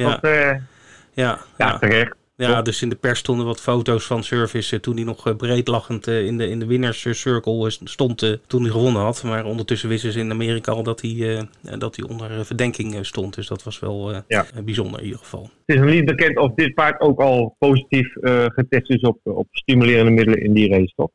Ja, 1.14 1.38
ja, 1.56 1.78
terecht. 1.78 2.14
Ja, 2.37 2.62
dus 2.62 2.82
in 2.82 2.88
de 2.88 2.96
pers 2.96 3.19
stonden 3.19 3.46
wat 3.46 3.61
foto's 3.61 4.05
van 4.05 4.25
Service 4.25 4.81
toen 4.81 4.94
hij 4.94 5.05
nog 5.05 5.37
breedlachend 5.37 6.06
in 6.06 6.38
de, 6.38 6.49
in 6.49 6.58
de 6.58 6.67
winnerscircle 6.67 7.70
stond 7.84 8.38
toen 8.46 8.62
hij 8.62 8.70
gewonnen 8.70 9.02
had. 9.02 9.23
Maar 9.23 9.44
ondertussen 9.44 9.88
wisten 9.88 10.12
ze 10.12 10.19
in 10.19 10.31
Amerika 10.31 10.73
al 10.73 10.82
dat 10.82 11.00
hij, 11.00 11.49
dat 11.79 11.96
hij 11.96 12.08
onder 12.08 12.46
verdenking 12.46 13.06
stond. 13.06 13.34
Dus 13.34 13.46
dat 13.46 13.62
was 13.62 13.79
wel 13.79 14.23
ja. 14.29 14.46
bijzonder 14.64 14.99
in 14.99 15.05
ieder 15.05 15.20
geval. 15.20 15.50
Het 15.73 15.81
is 15.81 15.87
nog 15.87 15.97
niet 15.97 16.17
bekend 16.17 16.39
of 16.39 16.55
dit 16.55 16.75
paard 16.75 17.01
ook 17.01 17.21
al 17.21 17.57
positief 17.59 18.13
getest 18.47 18.91
is 18.91 19.01
op, 19.01 19.19
op 19.23 19.47
stimulerende 19.51 20.11
middelen 20.11 20.43
in 20.43 20.53
die 20.53 20.69
race, 20.69 20.93
toch? 20.97 21.11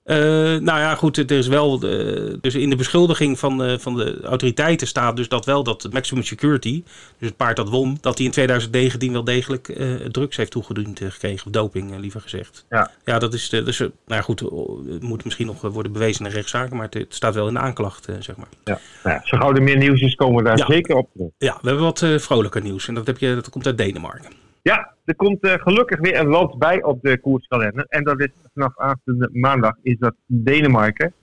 nou 0.62 0.80
ja, 0.80 0.96
goed, 0.96 1.16
het 1.16 1.32
is 1.32 1.48
wel. 1.48 1.80
dus 2.42 2.56
in 2.56 2.70
de 2.70 2.76
beschuldiging 2.76 3.40
van, 3.40 3.80
van 3.80 3.96
de 3.96 4.20
autoriteiten 4.24 4.88
staat 4.88 5.16
dus 5.16 5.30
dat 5.30 5.46
wel 5.46 5.64
dat 5.64 5.90
maximum 5.92 6.24
security, 6.24 6.84
dus 7.18 7.28
het 7.28 7.38
paard 7.38 7.56
dat 7.56 7.70
won, 7.70 7.98
dat 8.02 8.18
hij 8.18 8.26
in 8.26 8.32
2019 8.32 9.12
wel 9.12 9.24
degelijk 9.24 9.74
drugs 10.12 10.38
heeft 10.38 10.52
toegediend 10.52 11.00
gekregen. 11.00 11.46
Of 11.46 11.52
doping, 11.52 11.92
eh, 11.92 12.00
liever 12.00 12.22
gezegd. 12.22 12.66
Ja, 12.70 12.92
ja 13.06 13.20
dat 13.20 13.34
is. 13.34 13.50
De, 13.50 13.64
dus, 13.64 13.80
nou 13.80 13.92
ja, 14.06 14.22
goed, 14.22 14.40
het 14.90 15.02
moet 15.02 15.24
misschien 15.24 15.46
nog 15.46 15.62
worden 15.62 15.92
bewezen 15.92 16.26
in 16.26 16.32
rechtszaken. 16.32 16.78
Maar 16.78 16.88
het, 16.90 17.06
staat 17.10 17.36
wel 17.36 17.48
in 17.48 17.54
de 17.54 17.60
aanklacht, 17.60 18.08
eh, 18.08 18.16
zeg 18.20 18.36
maar. 18.36 18.48
Ja, 18.64 18.80
nou 19.04 19.16
ja 19.16 19.22
zo 19.24 19.38
gauw 19.38 19.54
er 19.54 19.64
meer 19.64 19.78
nieuws 19.78 20.02
is, 20.02 20.16
komen 20.16 20.44
we 20.44 20.50
daar 20.50 20.66
zeker 20.68 20.96
op 20.96 21.10
terug. 21.14 21.30
Ja, 21.38 21.58
we 21.62 21.68
hebben 21.68 21.86
wat 21.86 22.06
vrolijker 22.18 22.62
nieuws. 22.62 22.88
En 22.88 22.94
dat, 22.94 23.08
heb 23.08 23.18
je, 23.18 23.36
dat 23.36 23.50
komt 23.50 23.66
uit 23.66 23.78
Denemarken. 23.78 24.46
Ja, 24.68 24.94
er 25.06 25.16
komt 25.16 25.38
gelukkig 25.42 26.00
weer 26.00 26.20
een 26.20 26.28
land 26.28 26.58
bij 26.58 26.84
op 26.84 27.02
de 27.02 27.20
koerskalender. 27.20 27.86
En 27.90 28.04
dat 28.04 28.20
is 28.20 28.30
vanaf 28.54 28.78
aanstaande 28.78 29.30
maandag 29.32 29.74
is 29.82 29.98
dat 30.00 30.14
Denemarken. 30.26 31.14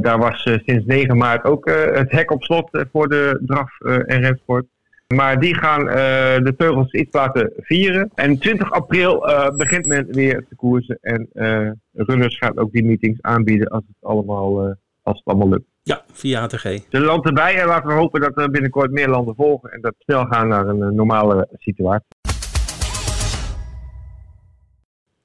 daar 0.00 0.18
was 0.18 0.42
sinds 0.42 0.84
9 0.84 1.16
maart 1.16 1.44
ook 1.44 1.68
het 1.70 2.10
hek 2.10 2.30
op 2.30 2.42
slot 2.42 2.84
voor 2.92 3.08
de 3.08 3.40
draf 3.46 3.80
en 3.80 4.20
rensport. 4.20 4.66
Maar 5.14 5.40
die 5.40 5.54
gaan 5.54 5.84
de 6.44 6.54
teugels 6.56 6.92
iets 6.92 7.14
laten 7.14 7.52
vieren. 7.56 8.10
En 8.14 8.38
20 8.38 8.70
april 8.70 9.20
begint 9.56 9.86
men 9.86 10.06
weer 10.10 10.44
te 10.48 10.54
koersen. 10.54 10.98
En 11.00 11.28
runners 11.92 12.38
gaan 12.38 12.58
ook 12.58 12.72
die 12.72 12.84
meetings 12.84 13.22
aanbieden 13.22 13.68
als 13.68 13.84
het 13.86 13.96
allemaal, 14.10 14.76
als 15.02 15.16
het 15.18 15.24
allemaal 15.24 15.48
lukt. 15.48 15.66
Ja, 15.82 16.02
via 16.12 16.42
ATG. 16.42 16.88
De 16.88 17.00
land 17.00 17.26
erbij 17.26 17.60
en 17.60 17.66
laten 17.66 17.88
we 17.88 17.94
hopen 17.94 18.20
dat 18.20 18.38
er 18.38 18.50
binnenkort 18.50 18.90
meer 18.90 19.08
landen 19.08 19.34
volgen. 19.34 19.70
En 19.70 19.80
dat 19.80 19.94
we 19.98 20.04
snel 20.04 20.24
gaan 20.24 20.48
naar 20.48 20.66
een 20.66 20.94
normale 20.94 21.48
situatie. 21.58 22.06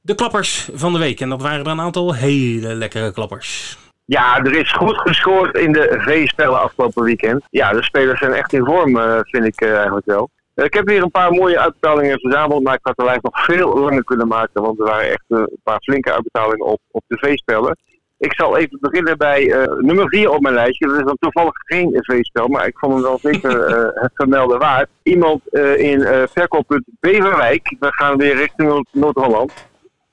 De 0.08 0.16
klappers 0.16 0.70
van 0.74 0.94
de 0.94 1.00
week. 1.00 1.20
En 1.20 1.30
dat 1.30 1.42
waren 1.42 1.66
er 1.66 1.72
een 1.72 1.80
aantal 1.80 2.16
hele 2.16 2.74
lekkere 2.74 3.12
klappers. 3.12 3.78
Ja, 4.06 4.38
er 4.38 4.56
is 4.56 4.72
goed 4.72 4.98
gescoord 4.98 5.58
in 5.58 5.72
de 5.72 5.96
V-spellen 6.06 6.62
afgelopen 6.62 7.04
weekend. 7.04 7.44
Ja, 7.50 7.72
de 7.72 7.84
spelers 7.84 8.20
zijn 8.20 8.34
echt 8.34 8.54
in 8.54 8.66
vorm, 8.66 8.98
uh, 8.98 9.20
vind 9.22 9.46
ik 9.46 9.62
uh, 9.62 9.76
eigenlijk 9.76 10.06
wel. 10.06 10.30
Uh, 10.56 10.66
ik 10.66 10.74
heb 10.74 10.88
weer 10.88 11.02
een 11.02 11.12
paar 11.12 11.32
mooie 11.32 11.60
uitbetalingen 11.60 12.20
verzameld, 12.20 12.64
maar 12.64 12.74
ik 12.74 12.80
had 12.82 12.98
de 12.98 13.04
lijst 13.04 13.24
nog 13.24 13.44
veel 13.46 13.80
langer 13.80 14.04
kunnen 14.04 14.28
maken, 14.28 14.62
want 14.62 14.80
er 14.80 14.86
waren 14.86 15.10
echt 15.10 15.24
een 15.28 15.60
paar 15.64 15.82
flinke 15.82 16.14
uitbetalingen 16.14 16.66
op, 16.66 16.80
op 16.92 17.04
de 17.08 17.18
V-spellen. 17.18 17.78
Ik 18.18 18.34
zal 18.34 18.58
even 18.58 18.78
beginnen 18.82 19.18
bij 19.18 19.68
nummer 19.78 20.10
4 20.10 20.30
op 20.30 20.42
mijn 20.42 20.56
lijstje. 20.56 20.88
Dat 20.88 20.98
is 20.98 21.06
dan 21.06 21.18
toevallig 21.20 21.54
geen 21.54 21.98
V-spel, 22.02 22.48
maar 22.48 22.68
ik 22.68 22.78
vond 22.78 22.94
hem 22.94 23.02
wel 23.02 23.20
zeker 23.22 23.70
het 24.04 24.12
vermelden 24.14 24.60
waard. 24.60 24.90
Iemand 25.04 25.48
in 25.78 26.28
verkooppunt 26.32 26.84
Beverwijk. 27.00 27.76
We 27.80 27.92
gaan 27.92 28.18
weer 28.18 28.36
richting 28.36 28.86
Noord-Holland. 28.92 29.54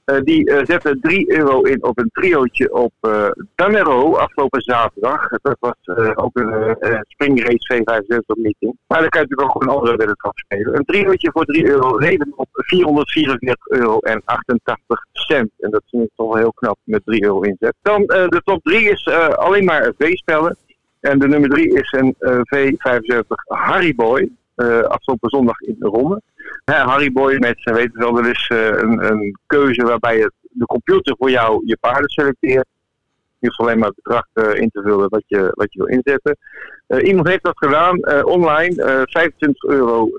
Uh, 0.07 0.21
die 0.25 0.51
uh, 0.51 0.65
zette 0.65 0.99
3 1.01 1.33
euro 1.33 1.61
in 1.61 1.85
op 1.85 1.99
een 1.99 2.11
triootje 2.13 2.73
op 2.73 2.93
uh, 3.03 3.27
Danero 3.55 4.17
afgelopen 4.17 4.61
zaterdag. 4.63 5.29
Dat 5.29 5.57
was 5.61 5.97
ook 6.15 6.39
een 6.39 6.77
springrace 7.09 7.75
V75 7.75 8.43
meeting. 8.43 8.79
Maar 8.87 9.01
dan 9.01 9.09
kan 9.09 9.21
je 9.21 9.27
natuurlijk 9.29 9.43
ook 9.43 9.63
gewoon 9.63 9.77
andere 9.77 9.97
willen 9.97 10.17
spelen. 10.35 10.77
Een 10.77 10.85
triootje 10.85 11.31
voor 11.33 11.45
3 11.45 11.67
euro 11.67 11.97
reden 11.97 12.33
op 12.37 12.49
444 12.53 13.69
euro 13.69 13.99
en 13.99 14.23
88 14.25 15.07
cent. 15.13 15.51
En 15.59 15.71
dat 15.71 15.83
vind 15.91 16.05
ik 16.05 16.11
toch 16.17 16.37
heel 16.37 16.53
knap 16.53 16.79
met 16.85 17.03
3 17.05 17.25
euro 17.25 17.41
inzet. 17.41 17.75
Dan 17.83 18.03
de 18.07 18.41
top 18.45 18.63
3 18.63 18.91
is 18.91 19.09
alleen 19.37 19.65
maar 19.65 19.93
V-spellen. 19.99 20.57
En 21.01 21.19
de 21.19 21.29
nummer 21.29 21.51
3 21.51 21.73
is 21.73 21.93
een 21.93 22.15
V75 22.21 23.27
Harry 23.47 23.95
Boy. 23.95 24.31
Afgelopen 24.89 25.31
zondag 25.31 25.61
in 25.61 25.77
Ronde. 25.79 26.23
Harry 26.65 27.13
Boy 27.13 27.37
met 27.39 27.55
zijn 27.57 27.75
weten 27.75 27.99
wel, 28.01 28.19
er 28.19 28.31
is 28.31 28.51
uh, 28.53 28.67
een, 28.67 29.11
een, 29.11 29.39
keuze 29.47 29.83
waarbij 29.83 30.19
het, 30.19 30.33
de 30.41 30.67
computer 30.67 31.15
voor 31.19 31.31
jou 31.31 31.63
je 31.65 31.77
paarden 31.81 32.11
selecteert. 32.11 32.67
Je 33.45 33.57
alleen 33.57 33.79
maar 33.79 33.89
het 33.89 34.03
bedrag 34.03 34.27
uh, 34.35 34.61
in 34.63 34.71
te 34.71 34.83
vullen 34.83 35.09
wat 35.09 35.23
je, 35.27 35.51
wat 35.55 35.73
je 35.73 35.79
wil 35.79 35.89
inzetten. 35.97 36.37
Uh, 36.89 37.07
iemand 37.09 37.29
heeft 37.29 37.45
dat 37.45 37.59
gedaan 37.59 38.25
online. 38.25 39.05
25,92 39.45 39.51
euro 39.69 40.11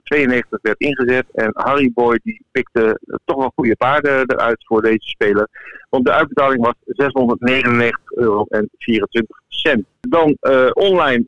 werd 0.62 0.80
ingezet. 0.80 1.26
En 1.34 1.52
Harry 1.54 1.92
Boy 1.94 2.20
die 2.24 2.46
pikte 2.52 3.00
toch 3.26 3.38
wel 3.38 3.52
goede 3.56 3.76
paarden 3.76 4.24
eruit 4.26 4.66
voor 4.66 4.82
deze 4.82 5.08
speler. 5.08 5.48
Want 5.90 6.06
de 6.06 6.12
uitbetaling 6.12 6.66
was 6.66 6.74
699 6.86 8.00
euro 8.06 8.46
en 8.50 8.70
24 8.78 9.38
cent. 9.48 9.86
Dan 10.00 10.38
online 10.74 11.26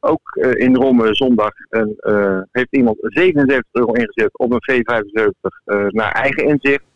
ook 0.00 0.36
in 0.52 0.76
Rome 0.76 1.14
zondag 1.14 1.52
heeft 2.50 2.76
iemand 2.76 2.96
77 3.00 3.64
euro 3.72 3.92
ingezet 3.92 4.38
op 4.38 4.52
een 4.52 4.82
V75 4.82 5.88
naar 5.88 6.12
eigen 6.12 6.44
inzicht. 6.44 6.89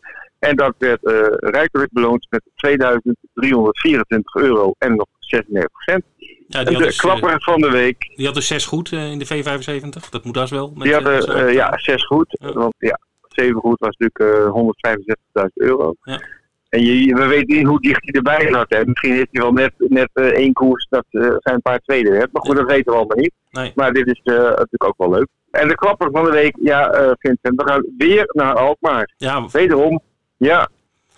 En 0.45 0.55
dat 0.55 0.75
werd 0.77 0.99
rijkelijk 1.39 1.91
beloond 1.91 2.27
met 2.29 2.41
2324 2.55 4.35
euro 4.35 4.73
en 4.77 4.95
nog 4.95 5.07
96 5.19 5.81
cent. 5.81 6.03
Ja, 6.47 6.63
de 6.63 6.77
dus, 6.77 6.97
klapper 6.97 7.41
van 7.41 7.61
de 7.61 7.69
week. 7.69 8.11
Die 8.15 8.25
had 8.25 8.35
dus 8.35 8.47
6 8.47 8.65
goed 8.65 8.91
in 8.91 9.19
de 9.19 9.25
V75, 9.25 10.09
dat 10.09 10.23
moet 10.23 10.33
dat 10.33 10.49
wel. 10.49 10.71
Met, 10.75 10.83
die 10.83 10.93
hadden 10.93 11.53
ja, 11.53 11.77
6 11.77 12.05
goed. 12.05 12.25
Ja. 12.29 12.53
Want 12.53 12.73
ja, 12.77 12.99
7 13.27 13.59
goed 13.59 13.79
was 13.79 13.95
natuurlijk 13.97 14.53
165.000 15.41 15.45
euro. 15.53 15.95
Ja. 16.01 16.21
En 16.75 16.83
je, 16.83 17.15
we 17.15 17.27
weten 17.27 17.55
niet 17.55 17.65
hoe 17.65 17.81
dicht 17.81 18.01
hij 18.03 18.13
erbij 18.13 18.51
zat. 18.51 18.65
Hè. 18.69 18.85
Misschien 18.85 19.13
heeft 19.13 19.27
hij 19.31 19.41
wel 19.41 19.51
net, 19.51 19.73
net 19.77 20.09
uh, 20.13 20.25
één 20.25 20.53
koers 20.53 20.87
dat 20.89 21.05
uh, 21.11 21.35
zijn 21.37 21.61
paar 21.61 21.79
tweede 21.79 22.09
werd. 22.09 22.31
Maar 22.31 22.41
goed, 22.41 22.55
dat 22.55 22.65
weten 22.65 22.91
we 22.91 22.97
allemaal 22.97 23.17
niet. 23.17 23.33
Nee. 23.51 23.71
Maar 23.75 23.93
dit 23.93 24.07
is 24.07 24.21
uh, 24.23 24.35
natuurlijk 24.35 24.83
ook 24.83 24.97
wel 24.97 25.09
leuk. 25.09 25.27
En 25.51 25.67
de 25.67 25.75
klapper 25.75 26.11
van 26.11 26.23
de 26.23 26.31
week, 26.31 26.55
ja, 26.61 27.15
Vincent, 27.19 27.61
we 27.61 27.67
gaan 27.67 27.85
weer 27.97 28.25
naar 28.27 28.55
Alkmaar. 28.55 29.13
Ja. 29.17 29.47
Wederom, 29.51 30.01
ja, 30.45 30.69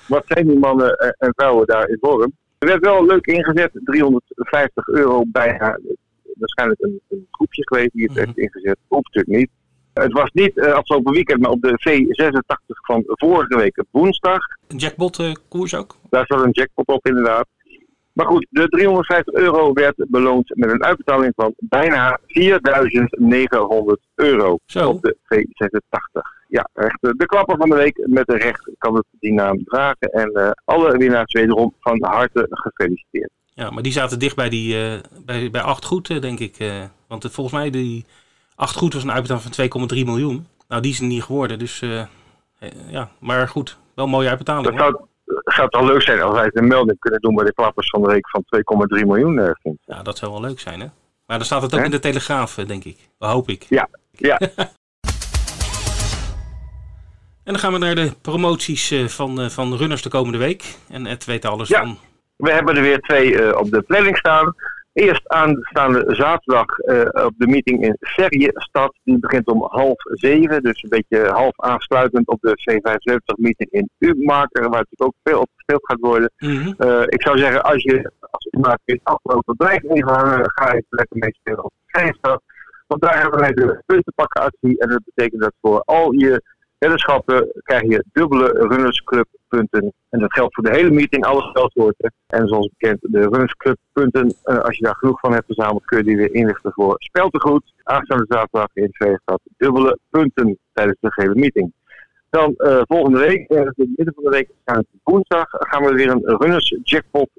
wat 0.07 0.23
zijn 0.27 0.47
die 0.47 0.59
mannen 0.59 0.97
en 1.17 1.33
vrouwen 1.35 1.67
daar 1.67 1.89
in 1.89 1.97
vorm? 1.99 2.33
Er 2.57 2.67
werd 2.67 2.83
wel 2.83 3.05
leuk 3.05 3.25
ingezet, 3.25 3.71
350 3.83 4.87
euro 4.87 5.23
bijna. 5.27 5.79
Waarschijnlijk 6.33 6.81
een, 6.81 7.01
een 7.09 7.27
groepje 7.31 7.67
geweest 7.67 7.91
die 7.93 8.03
het 8.03 8.11
mm 8.11 8.17
-hmm. 8.17 8.25
heeft 8.25 8.37
ingezet. 8.37 8.77
Of 8.87 9.03
natuurlijk 9.03 9.37
niet. 9.37 9.49
Het 9.93 10.11
was 10.11 10.29
niet 10.33 10.57
uh, 10.57 10.73
afgelopen 10.73 11.13
weekend, 11.13 11.41
maar 11.41 11.51
op 11.51 11.61
de 11.61 11.79
V86 11.89 12.85
van 12.85 13.03
vorige 13.05 13.57
week 13.57 13.83
woensdag. 13.91 14.39
Een 14.67 14.77
jackpot 14.77 15.33
koers 15.47 15.75
ook? 15.75 15.95
Daar 16.09 16.25
zat 16.25 16.41
een 16.41 16.51
jackpot 16.51 16.87
op 16.87 17.07
inderdaad. 17.07 17.47
Maar 18.13 18.25
goed, 18.25 18.47
de 18.49 18.67
350 18.67 19.33
euro 19.33 19.73
werd 19.73 19.95
beloond 20.07 20.51
met 20.55 20.71
een 20.71 20.83
uitbetaling 20.83 21.33
van 21.35 21.53
bijna 21.57 22.19
4900 22.25 23.99
euro 24.15 24.57
Zo. 24.65 24.89
op 24.89 25.01
de 25.01 25.17
V86. 25.23 26.36
Ja, 26.47 26.69
echt 26.73 26.97
de 27.01 27.25
klapper 27.25 27.57
van 27.57 27.69
de 27.69 27.75
week 27.75 27.99
met 28.05 28.27
de 28.27 28.37
recht 28.37 28.69
kan 28.77 28.95
het 28.95 29.05
die 29.19 29.33
naam 29.33 29.63
dragen. 29.63 30.09
En 30.11 30.31
uh, 30.33 30.51
alle 30.65 30.97
winnaars 30.97 31.33
wederom 31.33 31.73
van 31.79 32.03
harte 32.03 32.47
gefeliciteerd. 32.49 33.29
Ja, 33.53 33.69
maar 33.69 33.83
die 33.83 33.91
zaten 33.91 34.19
dicht 34.19 34.35
bij, 34.35 34.49
die, 34.49 34.75
uh, 34.75 34.99
bij, 35.25 35.51
bij 35.51 35.61
8 35.61 35.85
goed, 35.85 36.21
denk 36.21 36.39
ik. 36.39 36.71
Want 37.07 37.23
het, 37.23 37.33
volgens 37.33 37.55
mij 37.55 37.69
die 37.69 38.05
8 38.55 38.75
goed 38.75 38.93
was 38.93 39.03
een 39.03 39.11
uitbetaling 39.11 39.71
van 39.71 39.89
2,3 39.97 40.05
miljoen. 40.05 40.47
Nou, 40.67 40.81
die 40.81 40.91
is 40.91 40.99
er 40.99 41.05
niet 41.05 41.23
geworden. 41.23 41.59
Dus 41.59 41.83
ja, 42.87 43.09
maar 43.19 43.47
goed, 43.47 43.77
wel 43.93 44.05
een 44.05 44.11
mooie 44.11 44.29
uitbetaling. 44.29 44.65
Dat 44.65 44.79
zou, 44.79 44.97
zou 45.43 45.69
toch 45.69 45.81
leuk 45.81 46.01
zijn 46.01 46.21
als 46.21 46.33
wij 46.33 46.49
een 46.53 46.67
melding 46.67 46.99
kunnen 46.99 47.21
doen 47.21 47.35
bij 47.35 47.45
de 47.45 47.53
klappers 47.53 47.89
van 47.89 48.01
de 48.01 48.07
week 48.07 48.29
van 48.29 48.43
2,3 48.99 49.05
miljoen. 49.05 49.55
Ja, 49.85 50.01
dat 50.01 50.17
zou 50.17 50.31
wel 50.31 50.41
leuk 50.41 50.59
zijn, 50.59 50.79
hè? 50.79 50.87
Maar 51.25 51.37
dan 51.37 51.45
staat 51.45 51.61
het 51.61 51.73
ook 51.73 51.79
He? 51.79 51.85
in 51.85 51.91
de 51.91 51.99
Telegraaf, 51.99 52.55
denk 52.55 52.83
ik. 52.83 53.09
Dat 53.17 53.31
hoop 53.31 53.49
ik. 53.49 53.65
Ja, 53.69 53.89
ja. 54.11 54.39
en 57.47 57.53
dan 57.53 57.61
gaan 57.61 57.71
we 57.71 57.77
naar 57.77 57.95
de 57.95 58.11
promoties 58.21 58.93
van, 59.07 59.51
van 59.51 59.75
runners 59.75 60.01
de 60.01 60.09
komende 60.09 60.37
week. 60.37 60.75
En 60.89 61.05
Ed 61.05 61.25
weet 61.25 61.45
alles 61.45 61.69
ja. 61.69 61.79
van. 61.79 61.97
We 62.35 62.51
hebben 62.51 62.75
er 62.75 62.81
weer 62.81 62.99
twee 62.99 63.31
uh, 63.31 63.55
op 63.57 63.71
de 63.71 63.81
planning 63.81 64.17
staan. 64.17 64.55
Eerst 64.93 65.27
aanstaande 65.27 66.15
zaterdag 66.15 66.65
uh, 66.79 67.25
op 67.25 67.33
de 67.37 67.47
meeting 67.47 67.83
in 67.83 67.97
Ferriestad. 67.99 68.93
Die 69.03 69.19
begint 69.19 69.47
om 69.47 69.67
half 69.69 69.95
zeven. 69.97 70.63
Dus 70.63 70.83
een 70.83 70.89
beetje 70.89 71.27
half 71.27 71.59
aansluitend 71.61 72.27
op 72.27 72.41
de 72.41 72.49
C75 72.49 73.35
meeting 73.35 73.71
in 73.71 73.89
Umaker. 73.97 74.61
Waar 74.61 74.85
natuurlijk 74.89 75.03
ook 75.03 75.15
veel 75.23 75.39
op 75.39 75.49
gespeeld 75.55 75.85
gaat 75.85 75.99
worden. 75.99 76.31
Mm 76.37 76.57
-hmm. 76.57 76.75
uh, 76.77 77.01
ik 77.07 77.21
zou 77.21 77.37
zeggen, 77.37 77.63
als 77.63 77.83
je 77.83 78.11
als 78.29 78.47
Umaker 78.51 78.81
is 78.85 78.99
afgelopen 79.03 79.55
blijf 79.55 79.83
even 79.83 80.13
hangen. 80.13 80.51
Ga 80.53 80.73
je 80.73 80.83
lekker 80.89 81.17
meespelen 81.17 81.63
op 81.63 81.71
Ferriestad. 81.85 82.41
Want 82.87 83.01
daar 83.01 83.21
hebben 83.21 83.39
wij 83.39 83.51
de 83.51 83.81
puntenpakkenactie. 83.85 84.79
En 84.79 84.89
dat 84.89 85.01
betekent 85.05 85.41
dat 85.41 85.53
voor 85.61 85.81
al 85.81 86.11
je 86.11 86.55
weddenschappen 86.79 87.51
krijg 87.63 87.81
je 87.81 88.05
dubbele 88.13 88.47
runnersclubpunten. 88.47 89.93
En 90.09 90.19
dat 90.19 90.33
geldt 90.33 90.55
voor 90.55 90.63
de 90.63 90.75
hele 90.75 90.91
meeting, 90.91 91.25
alle 91.25 91.41
spelsoorten. 91.41 92.13
En 92.27 92.47
zoals 92.47 92.69
bekend, 92.77 92.99
de 93.01 93.21
runnersclubpunten, 93.21 94.35
uh, 94.43 94.57
als 94.57 94.77
je 94.77 94.83
daar 94.83 94.95
genoeg 94.95 95.19
van 95.19 95.33
hebt 95.33 95.45
verzameld, 95.45 95.85
kun 95.85 95.97
je 95.97 96.03
die 96.03 96.17
weer 96.17 96.33
inrichten 96.33 96.71
voor 96.73 96.95
speltegoed. 96.97 97.73
Aanstaande 97.83 98.25
zaterdag 98.27 98.69
in 98.73 98.89
Veerstad 98.91 99.41
dubbele 99.57 99.99
punten 100.09 100.57
tijdens 100.73 100.97
de 100.99 101.11
hele 101.15 101.35
meeting. 101.35 101.73
Dan 102.29 102.53
uh, 102.57 102.81
volgende 102.83 103.19
week, 103.19 103.51
uh, 103.51 103.57
in 103.57 103.65
het 103.65 103.77
midden 103.77 104.13
van 104.13 104.23
de 104.23 104.29
week, 104.29 104.49
woensdag, 105.03 105.47
gaan 105.49 105.83
we 105.83 105.93
weer 105.93 106.09
een 106.09 106.37
runners 106.37 106.77
jackpot 106.83 107.29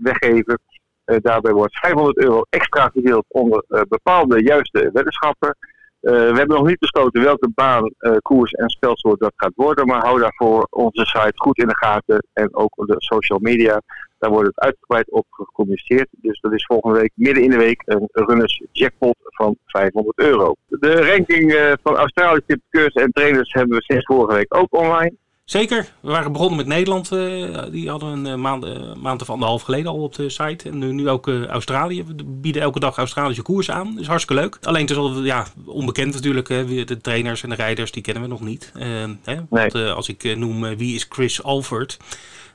weggeven. 0.00 0.58
daarbij 1.04 1.52
wordt 1.52 1.78
500 1.78 2.18
euro 2.18 2.44
extra 2.50 2.90
verdeeld 2.92 3.24
onder 3.28 3.64
bepaalde 3.88 4.42
juiste 4.42 4.90
weddenschappen. 4.92 5.56
Uh, 6.02 6.12
we 6.12 6.36
hebben 6.36 6.56
nog 6.56 6.66
niet 6.66 6.78
besloten 6.78 7.22
welke 7.22 7.50
baan, 7.54 7.92
uh, 8.00 8.16
koers 8.22 8.52
en 8.52 8.68
spelsoort 8.68 9.20
dat 9.20 9.32
gaat 9.36 9.52
worden. 9.54 9.86
Maar 9.86 10.04
hou 10.04 10.20
daarvoor 10.20 10.66
onze 10.70 11.06
site 11.06 11.32
goed 11.34 11.58
in 11.58 11.68
de 11.68 11.76
gaten. 11.76 12.26
En 12.32 12.54
ook 12.54 12.86
de 12.86 12.94
social 12.98 13.38
media. 13.38 13.80
Daar 14.18 14.30
wordt 14.30 14.46
het 14.46 14.60
uitgebreid 14.60 15.10
op 15.10 15.26
gecommuniceerd. 15.30 16.08
Dus 16.10 16.40
dat 16.40 16.52
is 16.52 16.66
volgende 16.66 16.98
week, 16.98 17.12
midden 17.14 17.42
in 17.42 17.50
de 17.50 17.56
week, 17.56 17.82
een 17.84 18.08
runners 18.12 18.62
jackpot 18.72 19.16
van 19.22 19.56
500 19.66 20.18
euro. 20.18 20.54
De 20.68 21.06
ranking 21.14 21.52
uh, 21.52 21.72
van 21.82 21.96
Australische 21.96 22.46
tipkeurs 22.46 22.94
en 22.94 23.12
trainers 23.12 23.52
hebben 23.52 23.76
we 23.76 23.82
sinds 23.82 24.06
vorige 24.06 24.34
week 24.34 24.54
ook 24.56 24.74
online. 24.74 25.16
Zeker. 25.44 25.92
We 26.00 26.10
waren 26.10 26.32
begonnen 26.32 26.56
met 26.56 26.66
Nederland. 26.66 27.12
Uh, 27.12 27.62
die 27.70 27.90
hadden 27.90 28.08
een 28.08 28.26
uh, 28.26 28.34
maand, 28.34 28.64
uh, 28.64 28.94
maand 28.94 29.22
of 29.22 29.30
anderhalf 29.30 29.62
geleden 29.62 29.90
al 29.90 30.02
op 30.02 30.14
de 30.14 30.28
site. 30.28 30.68
En 30.68 30.78
nu, 30.78 30.92
nu 30.92 31.08
ook 31.08 31.28
Australië. 31.28 32.04
We 32.04 32.24
bieden 32.24 32.62
elke 32.62 32.80
dag 32.80 32.96
Australische 32.96 33.42
koers 33.42 33.70
aan. 33.70 33.90
Dat 33.92 34.00
is 34.00 34.06
hartstikke 34.06 34.42
leuk. 34.42 34.58
Alleen 34.62 34.80
het 34.80 34.90
is 34.90 34.96
al 34.96 35.22
ja, 35.22 35.46
onbekend 35.66 36.14
natuurlijk. 36.14 36.48
Hè. 36.48 36.84
De 36.84 37.00
trainers 37.00 37.42
en 37.42 37.48
de 37.48 37.54
rijders 37.54 37.92
die 37.92 38.02
kennen 38.02 38.22
we 38.22 38.28
nog 38.28 38.40
niet. 38.40 38.72
Hè. 38.74 39.06
Want, 39.48 39.72
nee. 39.72 39.90
als 39.90 40.08
ik 40.08 40.36
noem 40.36 40.76
wie 40.76 40.94
is 40.94 41.06
Chris 41.08 41.42
Alford. 41.42 41.98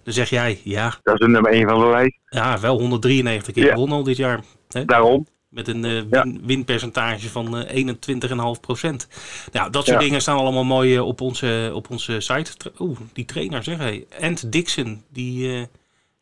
Dan 0.04 0.14
zeg 0.14 0.30
jij 0.30 0.62
ja. 0.64 0.96
Dat 1.04 1.14
is 1.14 1.20
de 1.20 1.28
nummer 1.28 1.52
1 1.52 1.70
van 1.70 1.80
de 1.80 1.86
lijst. 1.86 2.18
Ja, 2.30 2.60
wel 2.60 2.80
193 2.80 3.54
keer 3.54 3.66
Ja. 3.66 3.72
gewonnen 3.72 3.98
al 3.98 4.04
dit 4.04 4.18
jaar. 4.18 4.40
Hè. 4.70 4.86
Daarom. 4.86 5.28
Met 5.58 5.68
een 5.68 6.10
win- 6.10 6.42
winpercentage 6.44 7.30
van 7.30 7.58
eh 7.58 7.76
21,5 7.76 8.60
procent. 8.62 9.08
Nou, 9.52 9.72
dat 9.72 9.86
soort 9.86 9.98
Ja. 9.98 10.04
dingen 10.04 10.22
staan 10.22 10.38
allemaal 10.38 10.64
mooi 10.64 10.96
eh, 10.96 11.06
op 11.06 11.22
onze, 11.22 11.72
op 11.74 11.90
onze 11.90 12.20
site. 12.20 12.52
Oeh, 12.80 12.98
die 13.14 13.26
trainer 13.26 13.64
zeg 13.64 13.78
hé. 13.78 14.04
Ant 14.22 14.52
Dixon, 14.52 15.04
die 15.10 15.68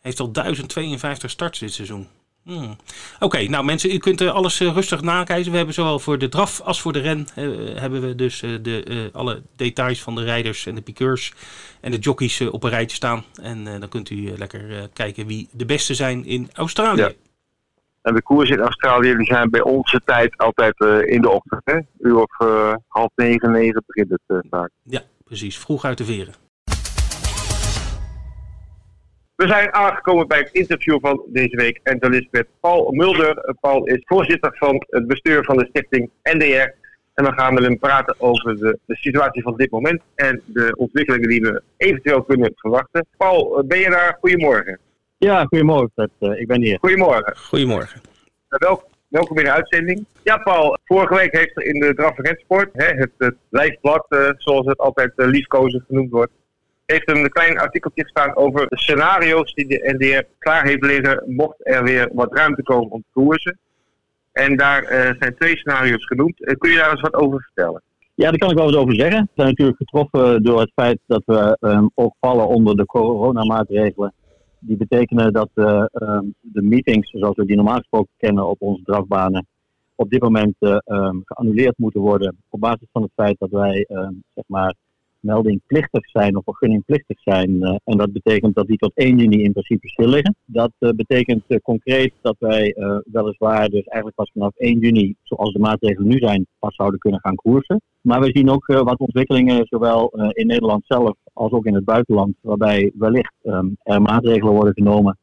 heeft 0.02 0.20
al 0.20 0.32
1052 0.32 1.30
starts 1.32 1.60
dit 1.60 1.74
seizoen. 1.74 2.08
Hmm. 2.44 2.76
Oké, 3.20 3.48
nou 3.48 3.66
mensen, 3.66 3.92
u 3.94 3.98
kunt 3.98 4.22
alles 4.22 4.60
rustig 4.60 5.02
nakijken. 5.02 5.52
We 5.52 5.58
hebben 5.58 5.76
zowel 5.76 6.00
voor 6.00 6.18
de 6.18 6.30
draf 6.30 6.62
als 6.62 6.82
voor 6.82 6.94
de 6.94 7.00
ren 7.00 7.28
hebben 7.80 8.02
we 8.02 8.16
dus 8.16 8.40
de, 8.40 9.10
alle 9.14 9.42
details 9.56 10.02
van 10.02 10.16
de 10.16 10.24
rijders 10.24 10.66
en 10.66 10.76
de 10.76 10.82
piqueurs 10.82 11.34
en 11.82 11.92
de 11.92 11.98
jockeys 11.98 12.42
op 12.42 12.64
een 12.64 12.70
rijtje 12.70 12.96
staan. 12.96 13.24
En 13.42 13.64
dan 13.64 13.90
kunt 13.90 14.10
u 14.10 14.38
lekker 14.38 14.90
kijken 14.94 15.28
wie 15.28 15.48
de 15.52 15.66
beste 15.66 15.94
zijn 15.94 16.26
in 16.26 16.50
Australië. 16.54 17.02
Ja. 17.02 17.12
En 18.06 18.14
de 18.14 18.22
koers 18.22 18.50
in 18.50 18.60
Australië 18.60 19.16
die 19.16 19.26
zijn 19.26 19.50
bij 19.50 19.62
onze 19.62 20.02
tijd 20.06 20.38
altijd 20.38 20.80
eh, 20.80 21.02
in 21.02 21.22
de 21.22 21.30
ochtend. 21.30 21.62
Hè? 21.64 21.80
Uur 22.00 22.18
of 22.18 22.40
eh, 22.40 22.74
half 22.88 23.10
negen, 23.16 23.52
negen 23.52 23.84
begint 23.86 24.10
het 24.10 24.22
eh, 24.28 24.38
vaak. 24.50 24.70
Ja, 24.84 25.02
precies. 25.24 25.58
Vroeg 25.60 25.86
uit 25.86 25.98
de 25.98 26.06
veren. 26.06 26.34
We 29.36 29.48
zijn 29.48 29.74
aangekomen 29.74 30.28
bij 30.28 30.38
het 30.38 30.50
interview 30.52 30.98
van 31.02 31.24
deze 31.28 31.56
week. 31.56 31.80
En 31.84 32.00
dat 32.00 32.14
is 32.14 32.28
met 32.32 32.48
Paul 32.60 32.92
Mulder. 32.92 33.56
Paul 33.60 33.86
is 33.86 34.02
voorzitter 34.06 34.56
van 34.58 34.84
het 34.90 35.08
bestuur 35.08 35.44
van 35.44 35.58
de 35.58 35.66
stichting 35.70 36.10
NDR. 36.24 36.74
En 37.14 37.24
dan 37.24 37.34
gaan 37.34 37.48
we 37.48 37.62
met 37.62 37.70
hem 37.70 37.80
praten 37.80 38.16
over 38.18 38.58
de, 38.58 38.80
de 38.86 38.96
situatie 38.96 39.42
van 39.42 39.56
dit 39.56 39.72
moment 39.72 40.02
en 40.16 40.42
de 40.46 40.76
ontwikkelingen 40.78 41.30
die 41.30 41.42
we 41.42 41.62
eventueel 41.78 42.24
kunnen 42.24 42.52
verwachten. 42.56 43.06
Paul, 43.18 43.64
ben 43.68 43.80
je 43.80 43.90
daar? 43.90 44.18
Goedemorgen. 44.20 44.80
Ja, 45.26 45.46
goedemorgen. 45.46 45.92
Fred. 45.94 46.10
Eh, 46.20 46.40
ik 46.42 46.48
ben 46.48 46.62
hier. 46.62 46.78
Goedemorgen. 46.80 47.38
Goedemorgen. 47.38 48.02
Uh, 48.50 48.60
welk- 48.60 48.86
welkom 49.08 49.38
in 49.38 49.44
de 49.44 49.52
uitzending. 49.52 50.06
Ja, 50.24 50.38
Paul, 50.38 50.78
vorige 50.86 51.16
week 51.16 51.38
heeft 51.38 51.58
er 51.58 51.66
in 51.66 51.80
de 51.80 51.94
Draf 51.94 52.18
en 52.18 52.24
Rensport, 52.26 52.70
hè, 52.74 52.86
het, 52.86 53.12
het 53.18 53.36
lijfblad, 53.50 54.06
eh, 54.10 54.30
zoals 54.38 54.66
het 54.66 54.78
altijd 54.78 55.12
uh, 55.16 55.28
liefkozend 55.28 55.84
genoemd 55.88 56.12
wordt, 56.12 56.32
heeft 56.86 57.10
een 57.10 57.30
klein 57.30 57.60
artikeltje 57.60 58.04
gestaan 58.04 58.36
over 58.36 58.68
de 58.70 58.78
scenario's 58.78 59.54
die 59.54 59.68
de 59.68 59.96
NDR 59.98 60.22
klaar 60.40 60.66
heeft 60.66 60.84
liggen, 60.84 61.24
mocht 61.26 61.56
er 61.58 61.84
weer 61.84 62.10
wat 62.14 62.34
ruimte 62.34 62.64
komen 62.64 62.92
om 62.92 63.02
te 63.02 63.20
koersen. 63.20 63.60
En 64.32 64.58
daar 64.58 64.84
eh, 64.84 65.16
zijn 65.20 65.36
twee 65.36 65.58
scenario's 65.58 66.06
genoemd. 66.06 66.46
Eh, 66.46 66.56
kun 66.58 66.72
je 66.72 66.78
daar 66.78 66.92
eens 66.92 67.02
wat 67.02 67.14
over 67.14 67.42
vertellen? 67.42 67.82
Ja, 68.16 68.30
daar 68.30 68.40
kan 68.40 68.50
ik 68.50 68.56
wel 68.58 68.66
wat 68.66 68.76
over 68.76 68.96
zeggen. 68.96 69.22
We 69.22 69.32
zijn 69.36 69.48
natuurlijk 69.48 69.78
getroffen 69.78 70.44
door 70.44 70.60
het 70.60 70.72
feit 70.76 71.00
dat 71.08 71.22
we 71.26 71.58
ehm, 71.60 71.86
ook 71.94 72.16
vallen 72.20 72.48
onder 72.48 72.76
de 72.76 72.86
coronamaatregelen. 72.86 74.14
Die 74.68 74.78
betekenen 74.78 75.34
dat 75.34 75.50
eh, 75.54 75.86
ehm, 75.92 76.26
de 76.42 76.62
meetings, 76.62 77.10
zoals 77.10 77.36
we 77.36 77.46
die 77.46 77.56
normaal 77.56 77.78
gesproken 77.78 78.14
kennen 78.18 78.50
op 78.50 78.62
onze 78.62 78.84
drafbanen, 78.84 79.48
op 79.96 80.10
dit 80.10 80.22
moment 80.22 80.56
eh, 80.60 80.78
ehm, 80.86 81.18
geannuleerd 81.24 81.78
moeten 81.78 82.02
worden. 82.02 82.38
Op 82.50 82.60
basis 82.60 82.88
van 82.92 83.02
het 83.02 83.12
feit 83.16 83.40
dat 83.40 83.50
wij 83.50 83.84
ehm, 83.84 84.14
zeg 84.34 84.44
maar 84.48 84.76
meldingplichtig 85.26 86.10
zijn 86.10 86.36
of 86.36 86.44
vergunningplichtig 86.44 87.20
zijn. 87.20 87.64
eh, 87.64 87.76
en 87.84 87.98
dat 87.98 88.12
betekent 88.12 88.56
dat 88.56 88.68
die 88.68 88.78
tot 88.78 88.92
1 88.96 89.18
juni 89.18 89.44
in 89.44 89.52
principe 89.52 89.88
stil 89.88 90.08
liggen. 90.08 90.36
Dat 90.46 90.72
eh, 90.80 90.90
betekent 90.90 91.44
eh, 91.48 91.58
concreet 91.64 92.14
dat 92.22 92.36
wij 92.40 92.76
weliswaar 93.12 93.70
dus 93.70 93.84
eigenlijk 93.84 94.16
pas 94.16 94.32
vanaf 94.34 94.56
1 94.56 94.80
juni, 94.80 95.16
zoals 95.24 95.54
de 95.54 95.60
maatregelen 95.60 96.08
nu 96.08 96.18
zijn, 96.18 96.48
pas 96.60 96.76
zouden 96.76 97.00
kunnen 97.00 97.20
gaan 97.20 97.36
koersen. 97.36 97.82
Maar 98.02 98.20
we 98.20 98.30
zien 98.34 98.50
ook 98.50 98.66
wat 98.66 98.98
ontwikkelingen, 98.98 99.66
zowel 99.66 100.10
in 100.32 100.48
Nederland 100.48 100.84
zelf 100.86 101.18
als 101.34 101.52
ook 101.52 101.66
in 101.66 101.76
het 101.76 101.86
buitenland, 101.86 102.36
waarbij 102.42 102.92
wellicht 102.98 103.34
ehm, 103.42 103.68
er 103.84 104.02
maatregelen 104.02 104.54
worden 104.54 104.74
genomen 104.74 105.18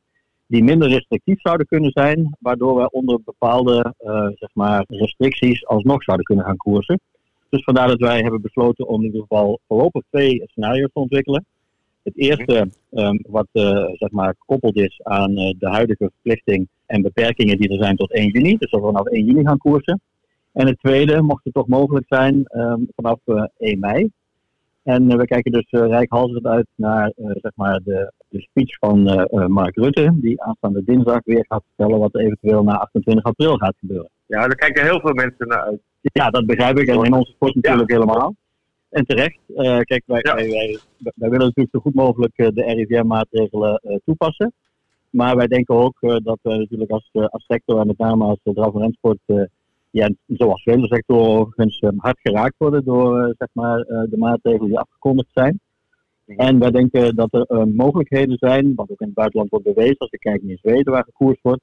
die 0.46 0.64
minder 0.64 0.88
restrictief 0.88 1.40
zouden 1.40 1.66
kunnen 1.66 1.90
zijn, 1.90 2.36
waardoor 2.40 2.76
we 2.76 2.90
onder 2.90 3.18
bepaalde 3.24 3.94
zeg 4.34 4.50
maar 4.54 4.84
restricties 4.88 5.66
alsnog 5.66 6.02
zouden 6.02 6.26
kunnen 6.26 6.44
gaan 6.44 6.56
koersen. 6.56 7.00
Dus 7.52 7.64
vandaar 7.64 7.88
dat 7.88 8.00
wij 8.00 8.20
hebben 8.20 8.40
besloten 8.40 8.88
om 8.88 9.00
in 9.00 9.06
ieder 9.06 9.20
geval 9.20 9.60
voorlopig 9.68 10.02
twee 10.10 10.42
scenario's 10.44 10.90
te 10.92 11.00
ontwikkelen. 11.00 11.44
Het 12.02 12.16
eerste, 12.16 12.68
ehm, 12.90 13.18
wat 13.28 13.46
eh, 13.52 13.84
zeg 13.92 14.10
maar 14.10 14.34
gekoppeld 14.38 14.76
is 14.76 15.00
aan 15.02 15.36
eh, 15.36 15.54
de 15.58 15.68
huidige 15.68 16.10
verplichting 16.14 16.68
en 16.86 17.02
beperkingen 17.02 17.58
die 17.58 17.68
er 17.68 17.82
zijn 17.82 17.96
tot 17.96 18.12
1 18.12 18.30
juni, 18.30 18.56
dus 18.56 18.70
dat 18.70 18.80
we 18.80 18.86
vanaf 18.86 19.06
1 19.06 19.24
juni 19.24 19.44
gaan 19.44 19.58
koersen. 19.58 20.00
En 20.52 20.66
het 20.66 20.78
tweede, 20.78 21.22
mocht 21.22 21.44
het 21.44 21.54
toch 21.54 21.66
mogelijk 21.66 22.06
zijn, 22.08 22.44
ehm, 22.44 22.80
vanaf 22.96 23.18
eh, 23.24 23.44
1 23.58 23.78
mei. 23.78 24.10
En 24.82 25.10
eh, 25.10 25.16
we 25.16 25.24
kijken 25.24 25.52
dus 25.52 25.66
rijkhalsend 25.70 26.46
uit 26.46 26.66
naar 26.74 27.12
eh, 27.16 27.30
zeg 27.40 27.52
maar 27.54 27.80
de, 27.84 28.12
de 28.32 28.40
speech 28.40 28.78
van 28.78 29.08
eh, 29.08 29.42
eh, 29.42 29.46
Mark 29.46 29.76
Rutte, 29.76 30.12
die 30.14 30.42
aanstaande 30.42 30.84
dinsdag 30.84 31.20
weer 31.24 31.44
gaat 31.48 31.64
vertellen 31.66 32.00
wat 32.00 32.14
er 32.14 32.20
eventueel 32.20 32.62
na 32.62 32.74
28 32.74 33.24
april 33.24 33.56
gaat 33.56 33.74
gebeuren. 33.78 34.10
Ja, 34.32 34.40
daar 34.40 34.54
kijken 34.54 34.84
heel 34.84 35.00
veel 35.00 35.12
mensen 35.14 35.48
naar 35.48 35.62
uit. 35.62 35.80
Ja, 36.00 36.30
dat 36.30 36.46
begrijp 36.46 36.78
ik. 36.78 36.88
En 36.88 37.04
in 37.04 37.12
onze 37.12 37.32
sport 37.32 37.54
natuurlijk 37.54 37.90
helemaal. 37.90 38.34
En 38.90 39.06
terecht. 39.06 39.38
Uh, 39.48 39.78
kijk, 39.80 40.02
wij, 40.06 40.20
wij, 40.22 40.34
wij, 40.34 40.78
wij, 40.98 41.30
willen 41.30 41.46
natuurlijk 41.46 41.74
zo 41.74 41.80
goed 41.80 41.94
mogelijk 41.94 42.36
de 42.36 42.62
RIVM-maatregelen 42.62 43.80
uh, 43.84 43.96
toepassen. 44.04 44.52
Maar 45.10 45.36
wij 45.36 45.46
denken 45.46 45.74
ook 45.74 45.96
dat 46.00 46.38
we 46.42 46.56
natuurlijk 46.56 46.90
als, 46.90 47.10
als 47.12 47.44
sector 47.46 47.80
en 47.80 47.86
met 47.86 47.98
name 47.98 48.24
als 48.24 48.38
draf- 48.42 48.74
en 48.74 48.80
rensport 48.80 49.18
ja, 49.92 50.10
zoals 50.26 50.62
vele 50.62 50.86
sectoren 50.86 51.40
overigens 51.40 51.78
ehm, 51.78 51.94
hard 51.96 52.18
geraakt 52.20 52.54
worden 52.58 52.84
door 52.84 53.20
eh, 53.20 53.34
zeg 53.38 53.48
maar, 53.52 53.80
eh, 53.80 54.02
de 54.10 54.18
maatregelen 54.18 54.68
die 54.68 54.78
afgekondigd 54.78 55.30
zijn. 55.32 55.60
En 56.26 56.58
wij 56.58 56.70
denken 56.70 57.16
dat 57.16 57.32
er 57.32 57.68
mogelijkheden 57.68 58.36
zijn, 58.38 58.74
wat 58.74 58.90
ook 58.90 59.00
in 59.00 59.06
het 59.06 59.14
buitenland 59.14 59.50
wordt 59.50 59.64
bewezen, 59.64 59.98
als 59.98 60.10
we 60.10 60.18
kijken 60.18 60.48
in 60.48 60.58
Zweden 60.62 60.92
waar 60.92 61.04
gekoerst 61.04 61.42
wordt, 61.42 61.62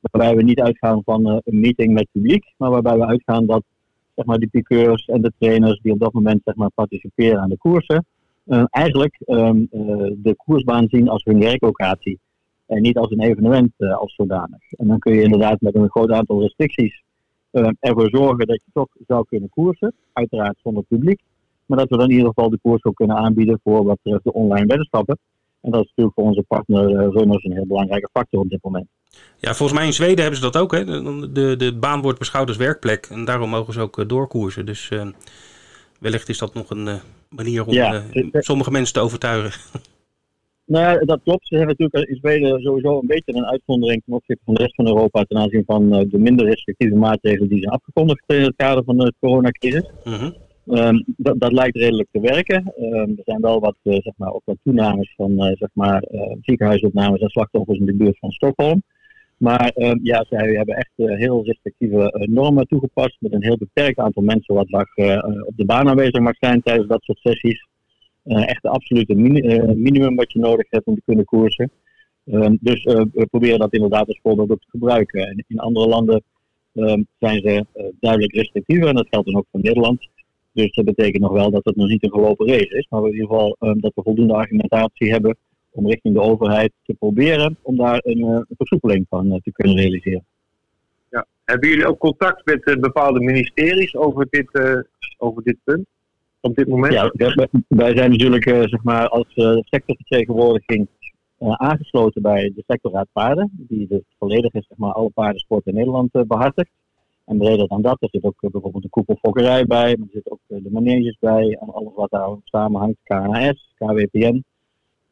waarbij 0.00 0.36
we 0.36 0.42
niet 0.42 0.60
uitgaan 0.60 1.02
van 1.04 1.28
uh, 1.28 1.36
een 1.44 1.60
meeting 1.60 1.92
met 1.92 2.08
publiek, 2.12 2.52
maar 2.56 2.70
waarbij 2.70 2.96
we 2.96 3.06
uitgaan 3.06 3.46
dat 3.46 3.62
zeg 4.14 4.26
maar, 4.26 4.38
die 4.38 4.48
piqueurs 4.48 5.06
en 5.06 5.22
de 5.22 5.32
trainers 5.38 5.80
die 5.80 5.92
op 5.92 5.98
dat 5.98 6.12
moment 6.12 6.40
zeg 6.44 6.54
maar, 6.54 6.70
participeren 6.74 7.40
aan 7.40 7.48
de 7.48 7.56
koersen, 7.56 8.06
uh, 8.46 8.64
eigenlijk 8.70 9.20
um, 9.26 9.68
de 10.22 10.34
koersbaan 10.36 10.88
zien 10.88 11.08
als 11.08 11.24
hun 11.24 11.38
werklocatie 11.38 12.18
en 12.66 12.82
niet 12.82 12.96
als 12.96 13.10
een 13.10 13.22
evenement 13.22 13.72
als 13.78 14.14
zodanig. 14.14 14.72
En 14.76 14.86
dan 14.86 14.98
kun 14.98 15.14
je 15.14 15.22
inderdaad 15.22 15.60
met 15.60 15.74
een 15.74 15.90
groot 15.90 16.10
aantal 16.10 16.40
restricties 16.40 17.02
ervoor 17.80 18.08
zorgen 18.10 18.46
dat 18.46 18.62
je 18.64 18.70
toch 18.72 18.88
zou 19.06 19.24
kunnen 19.28 19.48
koersen. 19.48 19.94
Uiteraard 20.12 20.56
zonder 20.62 20.82
publiek. 20.82 21.20
Maar 21.66 21.78
dat 21.78 21.88
we 21.88 21.96
dan 21.96 22.08
in 22.08 22.16
ieder 22.16 22.28
geval 22.28 22.50
de 22.50 22.58
koers 22.62 22.84
ook 22.84 22.94
kunnen 22.94 23.16
aanbieden 23.16 23.60
voor 23.62 23.84
wat 23.84 23.98
betreft 24.02 24.24
de 24.24 24.32
online 24.32 24.66
weddenschappen. 24.66 25.18
En 25.60 25.70
dat 25.70 25.80
is 25.80 25.88
natuurlijk 25.88 26.16
voor 26.16 26.24
onze 26.24 26.42
partner 26.42 27.10
runners 27.10 27.44
een 27.44 27.52
heel 27.52 27.66
belangrijke 27.66 28.08
factor 28.12 28.40
op 28.40 28.48
dit 28.48 28.62
moment. 28.62 28.88
Ja, 29.40 29.54
volgens 29.54 29.78
mij 29.78 29.86
in 29.86 29.92
Zweden 29.92 30.20
hebben 30.20 30.36
ze 30.36 30.50
dat 30.50 30.56
ook. 30.56 30.72
Hè? 30.72 30.84
De, 31.32 31.56
de 31.56 31.74
baan 31.74 32.02
wordt 32.02 32.18
beschouwd 32.18 32.48
als 32.48 32.56
werkplek 32.56 33.06
en 33.06 33.24
daarom 33.24 33.50
mogen 33.50 33.72
ze 33.72 33.80
ook 33.80 33.98
uh, 33.98 34.06
doorkoersen. 34.06 34.66
Dus 34.66 34.90
uh, 34.92 35.06
wellicht 36.00 36.28
is 36.28 36.38
dat 36.38 36.54
nog 36.54 36.70
een 36.70 36.88
manier 37.28 37.66
om 37.66 37.72
ja, 37.72 38.02
sommige 38.32 38.70
mensen 38.70 38.94
te 38.94 39.00
overtuigen. 39.00 39.60
Nou 40.68 40.84
ja, 40.84 41.04
dat 41.04 41.20
klopt. 41.24 41.46
Ze 41.46 41.56
hebben 41.56 41.76
natuurlijk 41.78 42.10
in 42.10 42.16
Zweden 42.16 42.60
sowieso 42.60 42.98
een 42.98 43.06
beetje 43.06 43.34
een 43.34 43.46
uitzondering 43.46 44.02
ten 44.04 44.14
opzichte 44.14 44.42
van 44.44 44.54
de 44.54 44.62
rest 44.62 44.74
van 44.74 44.86
Europa 44.86 45.22
ten 45.24 45.38
aanzien 45.38 45.62
van 45.66 45.90
de 45.90 46.18
minder 46.18 46.46
restrictieve 46.46 46.94
maatregelen 46.94 47.48
die 47.48 47.58
zijn 47.58 47.72
afgekondigd 47.72 48.22
in 48.26 48.42
het 48.42 48.56
kader 48.56 48.84
van 48.84 48.96
de 48.96 49.12
coronacrisis. 49.20 49.90
Mm 50.04 50.34
um, 50.70 51.04
dat, 51.06 51.40
dat, 51.40 51.52
lijkt 51.52 51.76
redelijk 51.76 52.08
te 52.12 52.20
werken. 52.20 52.72
Um, 52.80 53.14
er 53.16 53.24
zijn 53.24 53.40
wel 53.40 53.60
wat, 53.60 53.76
uh, 53.82 53.92
zeg 53.92 54.12
maar, 54.16 54.32
ook 54.32 54.42
wat 54.44 54.56
toenames 54.64 55.14
van 55.16 55.30
uh, 55.30 55.52
zeg 55.56 55.68
maar, 55.72 56.04
ziekenhuisopnames 56.42 57.20
en 57.20 57.28
slachtoffers 57.28 57.78
in 57.78 57.86
de 57.86 57.94
buurt 57.94 58.18
van 58.18 58.30
Stockholm. 58.30 58.82
Maar 59.38 59.72
um, 59.74 60.00
ja, 60.02 60.24
zij 60.28 60.48
hebben 60.48 60.76
echt 60.76 60.92
heel 60.94 61.44
restrictieve 61.44 62.26
normen 62.30 62.66
toegepast 62.66 63.16
met 63.20 63.32
een 63.32 63.44
heel 63.44 63.58
beperkt 63.58 63.98
aantal 63.98 64.22
mensen 64.22 64.54
wat 64.54 64.68
mag, 64.68 64.96
op 65.46 65.56
de 65.56 65.64
baan 65.64 65.88
aanwezig 65.88 66.20
mag 66.20 66.36
zijn 66.38 66.62
tijdens 66.62 66.88
dat 66.88 67.02
soort 67.02 67.18
sessies. 67.18 67.66
Echt 68.24 68.62
de 68.62 68.68
absolute 68.68 69.14
minimum 69.74 70.16
wat 70.16 70.32
je 70.32 70.38
nodig 70.38 70.66
hebt 70.70 70.86
om 70.86 70.94
te 70.94 71.02
kunnen 71.04 71.24
koersen. 71.24 71.70
Uh, 72.24 72.50
dus 72.60 72.84
we 72.84 73.26
proberen 73.30 73.58
dat 73.58 73.72
inderdaad 73.72 74.08
als 74.08 74.20
voorbeeld 74.22 74.50
ook 74.50 74.60
te 74.60 74.70
gebruiken. 74.70 75.28
En 75.28 75.44
in 75.48 75.58
andere 75.58 75.86
landen 75.86 76.22
ehm, 76.74 77.02
zijn 77.18 77.40
ze 77.40 77.66
duidelijk 78.00 78.34
restrictiever 78.34 78.88
en 78.88 78.94
dat 78.94 79.08
geldt 79.08 79.26
dan 79.26 79.36
ook 79.36 79.46
voor 79.50 79.60
Nederland. 79.60 80.08
Dus 80.52 80.72
dat 80.72 80.84
betekent 80.84 81.22
nog 81.22 81.32
wel 81.32 81.50
dat 81.50 81.64
het 81.64 81.76
nog 81.76 81.88
niet 81.88 82.02
een 82.02 82.10
gelopen 82.10 82.46
race 82.46 82.78
is, 82.78 82.86
maar 82.90 83.00
in 83.00 83.12
ieder 83.12 83.26
geval 83.26 83.56
ehm, 83.58 83.78
dat 83.78 83.92
we 83.94 84.02
voldoende 84.02 84.34
argumentatie 84.34 85.10
hebben 85.10 85.36
om 85.78 85.86
richting 85.86 86.14
de 86.14 86.20
overheid 86.20 86.72
te 86.82 86.94
proberen 86.94 87.56
om 87.62 87.76
daar 87.76 88.00
een, 88.04 88.22
een 88.22 88.46
versoepeling 88.56 89.06
van 89.08 89.40
te 89.42 89.52
kunnen 89.52 89.76
realiseren. 89.76 90.24
Ja. 91.10 91.26
Hebben 91.44 91.68
jullie 91.68 91.86
ook 91.86 91.98
contact 91.98 92.44
met 92.44 92.80
bepaalde 92.80 93.20
ministeries 93.20 93.96
over 93.96 94.26
dit, 94.30 94.60
over 95.18 95.42
dit 95.42 95.56
punt? 95.64 95.86
op 96.40 96.54
dit 96.54 96.68
moment? 96.68 96.92
Ja, 96.92 97.12
wij 97.68 97.96
zijn 97.96 98.10
natuurlijk 98.10 98.46
uh, 98.46 98.60
zeg 98.60 98.82
maar 98.82 99.08
als 99.08 99.36
uh, 99.36 99.56
sectorvertegenwoordiging 99.60 100.88
uh, 101.40 101.52
aangesloten 101.52 102.22
bij 102.22 102.52
de 102.54 102.62
sectorraad 102.66 103.08
paarden, 103.12 103.50
die 103.52 103.86
de 103.88 104.04
volledige 104.18 104.64
zeg 104.68 104.78
maar, 104.78 104.92
alle 104.92 105.10
paardensport 105.10 105.66
in 105.66 105.74
Nederland 105.74 106.10
behartigt. 106.26 106.70
En 107.24 107.38
breder 107.38 107.68
dan 107.68 107.82
dat, 107.82 108.02
er 108.02 108.08
zit 108.10 108.24
ook 108.24 108.40
bijvoorbeeld 108.40 108.82
de 108.82 108.88
koepelfokkerij 108.88 109.64
bij, 109.64 109.96
maar 109.96 110.06
er 110.06 110.12
zitten 110.12 110.32
ook 110.32 110.40
de 110.46 110.70
maneges 110.70 111.16
bij, 111.20 111.58
en 111.60 111.72
alles 111.72 111.92
wat 111.94 112.10
daar 112.10 112.36
samenhangt, 112.44 112.98
KNS, 113.02 113.72
KWPN. 113.74 114.44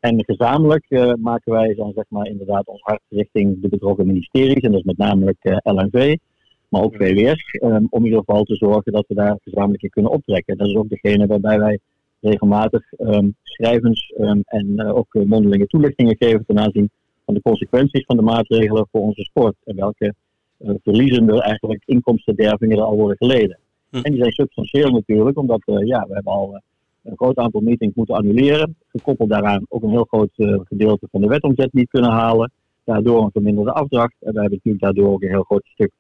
En 0.01 0.25
gezamenlijk 0.25 0.87
maken 1.19 1.53
wij 1.53 1.75
dan 1.75 1.93
zeg 1.95 2.05
maar 2.09 2.27
inderdaad 2.27 2.67
ons 2.67 2.83
hart 2.83 3.03
richting 3.09 3.61
de 3.61 3.69
betrokken 3.69 4.07
ministeries, 4.07 4.63
en 4.63 4.71
dat 4.71 4.81
is 4.81 4.87
met 4.87 4.97
name 4.97 5.35
LNV 5.63 6.17
maar 6.69 6.83
ook 6.83 6.97
VWS, 6.97 7.51
ehm, 7.51 7.85
om 7.91 7.99
in 7.99 8.05
ieder 8.05 8.19
geval 8.19 8.45
te 8.45 8.55
zorgen 8.55 8.93
dat 8.93 9.05
we 9.09 9.15
daar 9.15 9.39
gezamenlijk 9.43 9.83
in 9.83 9.91
kunnen 9.91 10.13
optrekken. 10.13 10.57
Dat 10.57 10.69
is 10.69 10.77
ook 10.77 10.89
degene 10.89 11.27
waarbij 11.27 11.59
wij 11.59 11.79
regelmatig 12.21 12.93
um, 12.99 13.37
schrijvens 13.43 14.13
um, 14.19 14.43
en 14.45 14.67
uh, 14.77 14.97
ook 14.97 15.15
mondelinge 15.15 15.67
toelichtingen 15.67 16.17
geven 16.17 16.45
ten 16.47 16.59
aanzien 16.59 16.91
van 17.25 17.35
de 17.35 17.43
consequenties 17.43 18.05
van 18.05 18.17
de 18.17 18.23
maatregelen 18.23 18.89
voor 18.91 19.01
onze 19.01 19.23
sport. 19.23 19.55
En 19.65 19.77
welke 19.77 20.15
verliezen 20.83 21.29
er 21.29 21.39
eigenlijk 21.39 21.83
inkomstendervingen 21.85 22.77
er 22.77 22.83
al 22.83 22.97
worden 22.97 23.17
geleden. 23.17 23.59
Hm. 23.91 23.97
En 23.97 24.11
die 24.11 24.21
zijn 24.21 24.33
substantieel 24.33 24.91
natuurlijk, 24.91 25.39
omdat 25.39 25.63
ja, 25.65 26.07
we 26.09 26.15
hebben 26.15 26.33
al 26.33 26.61
een 27.07 27.17
groot 27.17 27.37
aantal 27.37 27.61
meetings 27.61 27.95
moeten 27.95 28.15
annuleren. 28.15 28.77
Gekoppeld 28.89 29.31
daaraan 29.31 29.67
ook 29.69 29.83
een 29.83 29.91
heel 29.91 30.05
groot 30.05 30.31
gedeelte 30.65 31.09
van 31.11 31.21
de 31.21 31.29
wetomzet 31.29 31.73
niet 31.73 31.91
kunnen 31.91 32.11
halen. 32.11 32.53
Daardoor 32.85 33.23
een 33.23 33.31
verminderde 33.33 33.73
afdracht. 33.73 34.15
En 34.21 34.33
we 34.33 34.41
hebben 34.41 34.59
natuurlijk 34.65 34.85
daardoor 34.85 35.13
ook 35.13 35.23
een 35.23 35.29
heel 35.29 35.43
groot 35.43 35.65
stuk 35.65 35.91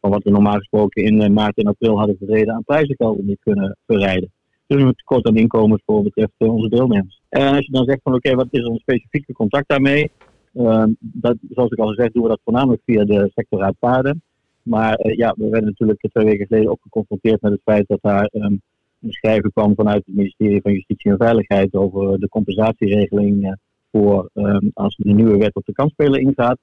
van 0.00 0.10
wat 0.10 0.22
we 0.22 0.30
normaal 0.30 0.56
gesproken 0.56 1.04
in 1.04 1.20
eh, 1.20 1.30
maart 1.30 1.56
en 1.56 1.66
april 1.66 1.98
hadden 1.98 2.16
gereden 2.16 2.54
aan 2.54 2.64
prijzengelden 2.64 3.26
niet 3.26 3.40
kunnen 3.40 3.76
verrijden. 3.86 4.32
Dus 4.66 4.78
hebben 4.78 4.96
tekort 4.96 5.26
aan 5.26 5.36
inkomens 5.36 5.82
voor 5.86 6.02
betreft 6.02 6.32
eh, 6.36 6.54
onze 6.54 6.68
deelnemers. 6.68 7.20
En 7.28 7.54
als 7.54 7.66
je 7.66 7.72
dan 7.72 7.84
zegt 7.84 8.00
van 8.02 8.14
oké, 8.14 8.34
wat 8.34 8.46
is 8.50 8.64
een 8.64 8.78
specifieke 8.78 9.32
contact 9.32 9.68
daarmee? 9.68 10.10
Uh, 10.54 10.84
dat, 10.98 11.36
zoals 11.50 11.70
ik 11.70 11.78
al 11.78 11.88
gezegd, 11.88 12.12
doen 12.12 12.22
we 12.22 12.28
dat 12.28 12.40
voornamelijk 12.44 12.82
via 12.84 13.04
de 13.04 13.30
sectorraad 13.34 13.74
paarden. 13.78 14.22
Maar 14.62 15.14
ja, 15.16 15.34
we 15.36 15.48
werden 15.48 15.68
natuurlijk 15.68 16.00
twee 16.00 16.24
weken 16.24 16.46
geleden 16.46 16.70
ook 16.70 16.82
geconfronteerd 16.82 17.40
met 17.40 17.52
het 17.52 17.60
feit 17.64 17.88
dat 17.88 17.98
daar 18.02 18.28
een 18.32 18.62
schrijven 19.08 19.52
kwam 19.52 19.74
vanuit 19.74 20.06
het 20.06 20.14
ministerie 20.14 20.60
van 20.62 20.72
Justitie 20.72 21.10
en 21.10 21.16
Veiligheid 21.16 21.74
over 21.74 22.20
de 22.20 22.28
compensatieregeling 22.28 23.44
uh, 23.44 23.52
voor 23.90 24.30
um, 24.34 24.70
als 24.74 24.96
de 24.96 25.12
nieuwe 25.12 25.36
wet 25.36 25.54
op 25.54 25.66
de 25.66 25.72
kansspelen 25.72 26.20
ingaat. 26.20 26.58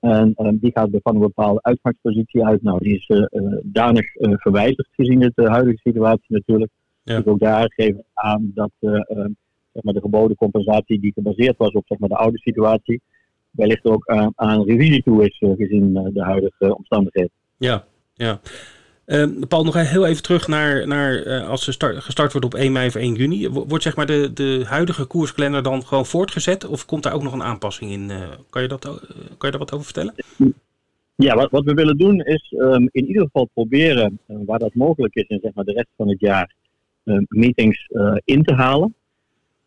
En 0.00 0.34
um, 0.36 0.58
die 0.58 0.72
gaat 0.72 0.88
van 0.92 1.14
een 1.14 1.20
bepaalde 1.20 1.62
uitgangspositie 1.62 2.44
uit. 2.44 2.62
Nou, 2.62 2.78
die 2.78 2.96
is 2.96 3.08
uh, 3.08 3.26
danig 3.62 4.14
uh, 4.14 4.32
verwijzigd 4.36 4.88
gezien 4.92 5.32
de 5.34 5.50
huidige 5.50 5.78
situatie 5.82 6.26
natuurlijk. 6.28 6.70
Ja. 7.02 7.16
Dus 7.16 7.24
ook 7.24 7.38
daar 7.38 7.72
geven 7.76 7.96
we 7.96 8.04
aan 8.14 8.50
dat 8.54 8.70
uh, 8.80 8.92
zeg 9.72 9.82
maar 9.82 9.94
de 9.94 10.00
geboden 10.00 10.36
compensatie 10.36 11.00
die 11.00 11.12
gebaseerd 11.12 11.56
was 11.56 11.72
op 11.72 11.84
zeg 11.86 11.98
maar, 11.98 12.08
de 12.08 12.16
oude 12.16 12.38
situatie, 12.38 13.00
wellicht 13.50 13.84
ook 13.84 14.06
aan 14.34 14.64
revisie 14.64 15.02
toe 15.02 15.24
is 15.24 15.36
gezien 15.38 16.10
de 16.12 16.22
huidige 16.22 16.76
omstandigheden. 16.76 17.30
Ja, 17.56 17.84
ja. 18.14 18.40
Uh, 19.06 19.26
Paul, 19.48 19.64
nog 19.64 19.74
heel 19.74 20.06
even 20.06 20.22
terug 20.22 20.48
naar, 20.48 20.86
naar 20.86 21.26
uh, 21.26 21.48
als 21.48 21.72
start, 21.72 21.96
gestart 21.96 22.32
wordt 22.32 22.46
op 22.46 22.54
1 22.54 22.72
mei 22.72 22.86
of 22.86 22.94
1 22.94 23.14
juni. 23.14 23.48
Wordt 23.48 23.82
zeg 23.82 23.96
maar 23.96 24.06
de, 24.06 24.32
de 24.32 24.62
huidige 24.66 25.04
koerskalender 25.04 25.62
dan 25.62 25.84
gewoon 25.84 26.06
voortgezet? 26.06 26.66
Of 26.66 26.86
komt 26.86 27.02
daar 27.02 27.12
ook 27.12 27.22
nog 27.22 27.32
een 27.32 27.42
aanpassing 27.42 27.90
in? 27.90 28.10
Uh, 28.10 28.28
kan, 28.50 28.62
je 28.62 28.68
dat, 28.68 28.84
kan 28.84 28.98
je 29.38 29.50
daar 29.50 29.58
wat 29.58 29.72
over 29.72 29.84
vertellen? 29.84 30.14
Ja, 31.14 31.34
wat, 31.34 31.50
wat 31.50 31.64
we 31.64 31.74
willen 31.74 31.96
doen 31.96 32.20
is 32.20 32.54
um, 32.58 32.88
in 32.92 33.06
ieder 33.06 33.22
geval 33.22 33.48
proberen, 33.54 34.18
waar 34.26 34.58
dat 34.58 34.74
mogelijk 34.74 35.14
is 35.14 35.26
in 35.28 35.38
zeg 35.42 35.54
maar, 35.54 35.64
de 35.64 35.72
rest 35.72 35.88
van 35.96 36.08
het 36.08 36.20
jaar, 36.20 36.54
meetings 37.28 37.86
in 38.24 38.42
te 38.42 38.54
halen. 38.54 38.94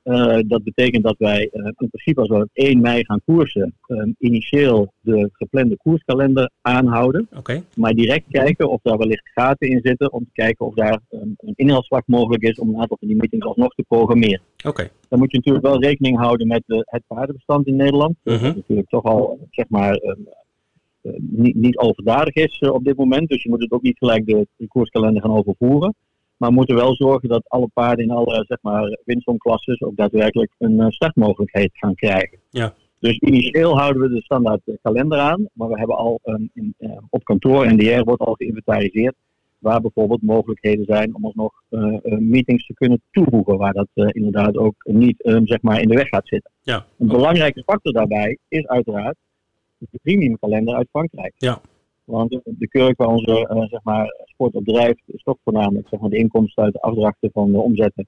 Uh, 0.09 0.39
dat 0.47 0.63
betekent 0.63 1.03
dat 1.03 1.15
wij 1.17 1.49
uh, 1.53 1.65
in 1.65 1.89
principe 1.89 2.19
als 2.19 2.29
we 2.29 2.35
op 2.35 2.49
1 2.53 2.81
mei 2.81 3.05
gaan 3.05 3.21
koersen, 3.25 3.73
um, 3.87 4.15
initieel 4.19 4.93
de 4.99 5.29
geplande 5.33 5.77
koerskalender 5.77 6.51
aanhouden. 6.61 7.27
Okay. 7.37 7.63
Maar 7.75 7.93
direct 7.93 8.25
kijken 8.29 8.69
of 8.69 8.79
daar 8.81 8.97
wellicht 8.97 9.29
gaten 9.33 9.69
in 9.69 9.79
zitten 9.83 10.13
om 10.13 10.23
te 10.23 10.31
kijken 10.33 10.65
of 10.65 10.73
daar 10.73 10.99
um, 11.09 11.33
een 11.37 11.53
inhaalslag 11.55 12.01
mogelijk 12.05 12.43
is 12.43 12.59
om 12.59 12.69
een 12.69 12.81
aantal 12.81 12.97
van 12.99 13.07
die 13.07 13.17
meetings 13.17 13.45
alsnog 13.45 13.73
te 13.75 13.83
programmeren. 13.87 14.41
Okay. 14.65 14.89
Dan 15.09 15.19
moet 15.19 15.31
je 15.31 15.37
natuurlijk 15.37 15.65
wel 15.65 15.81
rekening 15.81 16.17
houden 16.17 16.47
met 16.47 16.63
uh, 16.67 16.79
het 16.83 17.03
paardenbestand 17.07 17.67
in 17.67 17.75
Nederland. 17.75 18.15
-huh. 18.23 18.33
Dat 18.33 18.41
mhm. 18.41 18.55
natuurlijk 18.55 18.89
toch 18.89 19.03
al 19.03 19.47
zeg 19.49 19.65
maar 19.69 20.01
um, 20.03 20.27
niet, 21.17 21.55
niet 21.55 21.77
overdadig 21.77 22.33
is 22.33 22.59
op 22.59 22.83
dit 22.83 22.97
moment. 22.97 23.29
Dus 23.29 23.43
je 23.43 23.49
moet 23.49 23.61
het 23.61 23.71
ook 23.71 23.81
niet 23.81 23.97
gelijk 23.97 24.25
de, 24.25 24.47
de 24.55 24.67
koerskalender 24.67 25.21
gaan 25.21 25.37
overvoeren. 25.37 25.95
Maar 26.39 26.49
we 26.49 26.55
moeten 26.55 26.75
wel 26.75 26.95
zorgen 26.95 27.29
dat 27.29 27.43
alle 27.47 27.69
paarden 27.73 28.05
in 28.05 28.11
alle 28.11 28.45
zeg 28.47 28.57
maar, 28.61 28.97
winstomklasses 29.05 29.81
ook 29.81 29.95
daadwerkelijk 29.95 30.51
een 30.57 30.79
uh, 30.79 30.85
startmogelijkheid 30.89 31.69
gaan 31.73 31.95
krijgen. 31.95 32.37
Ja. 32.49 32.73
Dus 32.99 33.17
initieel 33.17 33.77
houden 33.77 34.01
we 34.01 34.09
de 34.09 34.21
standaard 34.21 34.61
eh, 34.65 34.75
kalender 34.81 35.19
aan, 35.19 35.49
maar 35.53 35.67
we 35.67 35.77
hebben 35.77 35.97
al 35.97 36.19
um, 36.23 36.49
in, 36.53 36.75
uh, 36.79 36.97
op 37.09 37.23
kantoor, 37.23 37.73
NDR 37.73 38.03
wordt 38.03 38.21
al 38.21 38.33
geïnventariseerd, 38.33 39.15
waar 39.57 39.81
bijvoorbeeld 39.81 40.21
mogelijkheden 40.21 40.85
zijn 40.85 41.15
om 41.15 41.31
nog 41.33 41.53
uh, 41.69 41.97
meetings 42.17 42.65
te 42.65 42.73
kunnen 42.73 43.01
toevoegen, 43.11 43.57
waar 43.57 43.73
dat 43.73 43.87
inderdaad 43.93 44.57
ook 44.57 44.75
niet 44.83 45.25
um, 45.25 45.47
zeg 45.47 45.61
maar 45.61 45.81
in 45.81 45.87
de 45.87 45.95
weg 45.95 46.07
gaat 46.07 46.27
zitten. 46.27 46.51
Ja. 46.61 46.85
Een 46.97 47.07
belangrijke 47.07 47.63
factor 47.65 47.93
daarbij 47.93 48.37
is 48.47 48.67
uiteraard 48.67 49.15
de 49.77 49.99
premium 50.01 50.39
kalender 50.39 50.75
uit 50.75 50.87
Frankrijk. 50.89 51.33
Ja. 51.37 51.61
Want 52.09 52.39
de 52.43 52.67
kurk 52.67 52.97
waar 52.97 53.07
onze 53.07 53.67
zeg 53.69 53.83
maar, 53.83 54.25
sport 54.25 54.53
op 54.53 54.65
drijft, 54.65 55.01
is 55.05 55.23
toch 55.23 55.37
voornamelijk 55.43 55.87
zeg 55.87 55.99
maar, 55.99 56.09
de 56.09 56.17
inkomsten 56.17 56.63
uit 56.63 56.73
de 56.73 56.81
afdrachten 56.81 57.29
van 57.33 57.51
de 57.51 57.57
omzetten 57.57 58.07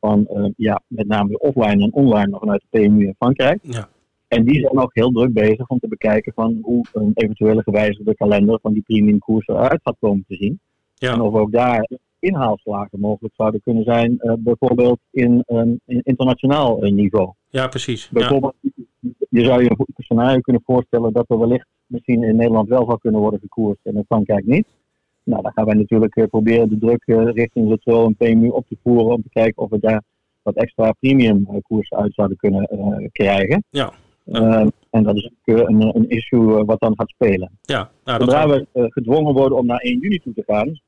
van 0.00 0.52
ja, 0.56 0.82
met 0.86 1.06
name 1.06 1.38
offline 1.38 1.82
en 1.82 1.92
online 1.92 2.38
vanuit 2.38 2.64
de 2.68 2.78
PMU 2.78 3.06
in 3.06 3.14
Frankrijk. 3.18 3.58
Ja. 3.62 3.88
En 4.28 4.44
die 4.44 4.60
zijn 4.60 4.78
ook 4.78 4.94
heel 4.94 5.10
druk 5.10 5.32
bezig 5.32 5.68
om 5.68 5.78
te 5.78 5.88
bekijken 5.88 6.32
van 6.32 6.58
hoe 6.62 6.84
een 6.92 7.10
eventuele 7.14 7.62
gewijzigde 7.62 8.14
kalender 8.14 8.58
van 8.62 8.72
die 8.72 8.82
premium 8.82 9.18
koers 9.18 9.46
eruit 9.46 9.80
gaat 9.82 9.96
komen 10.00 10.24
te 10.28 10.36
zien. 10.36 10.60
Ja. 10.94 11.12
En 11.12 11.20
of 11.20 11.34
ook 11.34 11.52
daar 11.52 11.88
inhaalslagen 12.18 13.00
mogelijk 13.00 13.34
zouden 13.34 13.60
kunnen 13.60 13.84
zijn, 13.84 14.18
uh, 14.20 14.32
bijvoorbeeld 14.38 14.98
in 15.10 15.42
een 15.46 15.80
internationaal 15.86 16.84
uh, 16.84 16.92
niveau. 16.92 17.32
Ja, 17.48 17.68
precies. 17.68 18.08
Bijvoorbeeld, 18.08 18.54
je 19.30 19.44
zou 19.44 19.62
je 19.62 19.70
een 19.70 19.86
scenario 19.96 20.40
kunnen 20.40 20.62
voorstellen 20.64 21.12
dat 21.12 21.24
er 21.28 21.38
wellicht 21.38 21.66
misschien 21.88 22.22
in 22.22 22.36
Nederland 22.36 22.68
wel 22.68 22.84
zou 22.84 22.98
kunnen 22.98 23.20
worden 23.20 23.40
gekoerst 23.40 23.80
en 23.82 23.96
in 23.96 24.04
Frankrijk 24.06 24.46
niet. 24.46 24.66
Nou, 25.22 25.42
dan 25.42 25.52
gaan 25.52 25.64
wij 25.64 25.74
natuurlijk 25.74 26.16
uh, 26.16 26.26
proberen 26.26 26.68
de 26.68 26.78
druk 26.78 27.02
richting 27.34 27.68
de 27.68 27.78
Tro 27.78 28.06
en 28.06 28.14
PMU 28.14 28.48
op 28.48 28.66
te 28.68 28.76
voeren 28.82 29.14
om 29.14 29.22
te 29.22 29.28
kijken 29.28 29.62
of 29.62 29.70
we 29.70 29.78
daar 29.78 30.02
wat 30.42 30.54
extra 30.54 30.92
premium 30.92 31.62
koersen 31.62 31.96
uit 31.96 32.14
zouden 32.14 32.36
kunnen 32.36 32.68
krijgen. 33.12 33.64
Ja. 33.70 33.92
Ehm, 34.32 34.68
en 34.90 35.02
dat 35.02 35.16
is 35.16 35.30
ook 35.46 35.58
een, 35.58 35.96
een 35.96 36.08
issue 36.08 36.64
wat 36.64 36.80
dan 36.80 36.94
gaat 36.96 37.08
spelen. 37.08 37.50
Ja, 37.62 37.90
nou, 38.04 38.20
Zodra 38.20 38.48
we 38.48 38.66
gedwongen 38.72 39.34
worden 39.34 39.58
om 39.58 39.66
naar 39.66 39.80
1 39.80 39.98
juni 39.98 40.18
toe 40.18 40.34
te 40.34 40.42
gaan, 40.46 40.80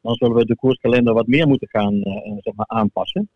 dan 0.00 0.14
zullen 0.14 0.36
we 0.36 0.44
de 0.44 0.56
koerskalender 0.56 1.14
wat 1.14 1.26
meer 1.26 1.46
moeten 1.46 1.68
gaan 1.68 1.94
uh, 1.94 2.36
zeg 2.40 2.54
maar 2.54 2.66
aanpassen. 2.68 3.28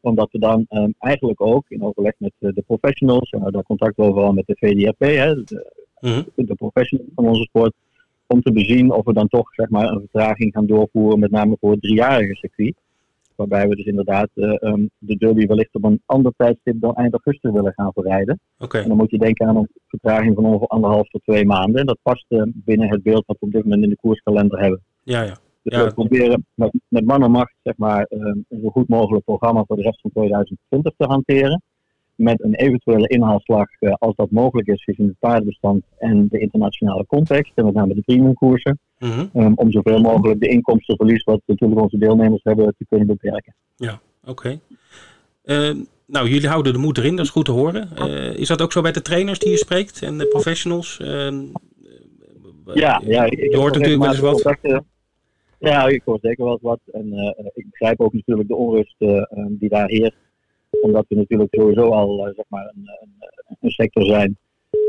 Omdat 0.00 0.28
we 0.30 0.38
dan 0.38 0.66
um, 0.70 0.94
eigenlijk 0.98 1.40
ook 1.40 1.64
in 1.68 1.82
overleg 1.82 2.12
met 2.18 2.32
de 2.38 2.62
professionals, 2.66 3.30
en 3.30 3.50
daar 3.50 3.62
contact 3.62 3.98
overal 3.98 4.32
met 4.32 4.46
de 4.46 4.56
VDRP, 4.58 5.00
hè, 5.00 5.44
de, 5.44 5.77
mm 6.00 6.24
de 6.34 6.54
professionals 6.54 7.10
van 7.14 7.26
onze 7.26 7.42
sport, 7.42 7.72
om 8.26 8.42
te 8.42 8.52
bezien 8.52 8.92
of 8.92 9.04
we 9.04 9.12
dan 9.12 9.28
toch 9.28 9.54
zeg 9.54 9.68
maar, 9.68 9.88
een 9.88 10.00
vertraging 10.00 10.52
gaan 10.52 10.66
doorvoeren, 10.66 11.18
met 11.18 11.30
name 11.30 11.56
voor 11.60 11.70
het 11.70 11.82
driejarige 11.82 12.34
circuit. 12.34 12.74
Waarbij 13.34 13.68
we 13.68 13.76
dus 13.76 13.84
inderdaad 13.84 14.28
um, 14.34 14.90
de 14.98 15.16
derby 15.16 15.46
wellicht 15.46 15.74
op 15.74 15.84
een 15.84 16.02
ander 16.06 16.32
tijdstip 16.36 16.80
dan 16.80 16.94
eind 16.94 17.12
augustus 17.12 17.52
willen 17.52 17.72
gaan 17.72 17.92
verrijden. 17.92 18.40
Okay. 18.58 18.82
En 18.82 18.88
dan 18.88 18.96
moet 18.96 19.10
je 19.10 19.18
denken 19.18 19.46
aan 19.46 19.56
een 19.56 19.68
vertraging 19.86 20.34
van 20.34 20.44
ongeveer 20.44 20.66
anderhalf 20.66 21.08
tot 21.08 21.22
twee 21.24 21.46
maanden. 21.46 21.80
En 21.80 21.86
dat 21.86 21.98
past 22.02 22.26
binnen 22.52 22.88
het 22.88 23.02
beeld 23.02 23.26
wat 23.26 23.36
we 23.40 23.46
op 23.46 23.52
dit 23.52 23.62
moment 23.62 23.82
in 23.82 23.88
de 23.88 23.96
koerskalender 23.96 24.60
hebben. 24.60 24.80
Ja, 25.02 25.22
ja. 25.22 25.36
Dus 25.62 25.84
we 25.84 25.94
proberen 25.94 26.46
met, 26.54 26.72
met 26.88 27.04
man 27.04 27.22
en 27.22 27.30
macht 27.30 27.54
zeg 27.62 27.76
maar, 27.76 28.06
een 28.08 28.46
zo 28.62 28.68
goed 28.68 28.88
mogelijk 28.88 29.24
programma 29.24 29.64
voor 29.66 29.76
de 29.76 29.82
rest 29.82 30.00
van 30.00 30.10
2020 30.10 30.92
te 30.96 31.04
hanteren. 31.04 31.62
Met 32.18 32.42
een 32.42 32.54
eventuele 32.54 33.08
inhaalslag, 33.08 33.66
uh, 33.80 33.92
als 33.98 34.16
dat 34.16 34.30
mogelijk 34.30 34.68
is, 34.68 34.84
in 34.84 35.06
het 35.06 35.18
paardenbestand 35.18 35.82
en 35.98 36.28
de 36.28 36.38
internationale 36.38 37.06
context, 37.06 37.52
en 37.54 37.64
met 37.64 37.74
name 37.74 37.94
de 37.94 38.00
premiumkoersen. 38.00 38.78
Mm 38.98 39.30
um, 39.34 39.52
om 39.54 39.70
zoveel 39.70 40.00
mogelijk 40.00 40.40
de 40.40 40.48
inkomstenverlies, 40.48 41.24
wat 41.24 41.40
natuurlijk 41.46 41.80
onze 41.80 41.98
deelnemers 41.98 42.42
hebben, 42.42 42.74
te 42.78 42.86
kunnen 42.88 43.06
beperken. 43.06 43.54
Ja, 43.76 44.00
oké. 44.24 44.60
Uh, 45.44 45.70
nou, 46.06 46.28
jullie 46.28 46.48
houden 46.48 46.72
de 46.72 46.78
moed 46.78 46.98
erin, 46.98 47.16
dat 47.16 47.24
is 47.24 47.30
goed 47.30 47.44
te 47.44 47.52
horen. 47.52 47.88
Uh, 47.98 48.36
is 48.36 48.48
dat 48.48 48.62
ook 48.62 48.72
zo 48.72 48.80
bij 48.80 48.92
de 48.92 49.02
trainers 49.02 49.38
die 49.38 49.50
je 49.50 49.56
spreekt 49.56 50.02
en 50.02 50.18
de 50.18 50.26
professionals? 50.26 51.00
Ehm, 51.00 51.42
ja, 52.74 53.02
ja, 53.04 53.24
ik, 53.24 53.50
je 53.50 53.56
hoort 53.56 53.74
natuurlijk 53.74 54.02
wel 54.02 54.30
eens 54.30 54.42
wat. 54.42 54.82
Ja, 55.58 55.86
ik 55.86 56.02
hoor 56.04 56.18
zeker 56.22 56.44
wel 56.44 56.58
wat. 56.62 56.80
En 56.92 57.34
ik 57.54 57.66
begrijp 57.70 58.00
ook 58.00 58.12
natuurlijk 58.12 58.48
de 58.48 58.56
onrust 58.56 58.96
die 59.48 59.68
daar 59.68 59.88
heerst. 59.88 60.16
Omdat 60.80 61.04
we 61.08 61.14
natuurlijk 61.14 61.54
sowieso 61.54 61.88
al 61.88 62.28
uh, 62.28 62.34
zeg 62.34 62.44
maar 62.48 62.72
een, 62.74 62.90
een, 63.00 63.56
een, 63.60 63.70
sector 63.70 64.04
zijn 64.04 64.36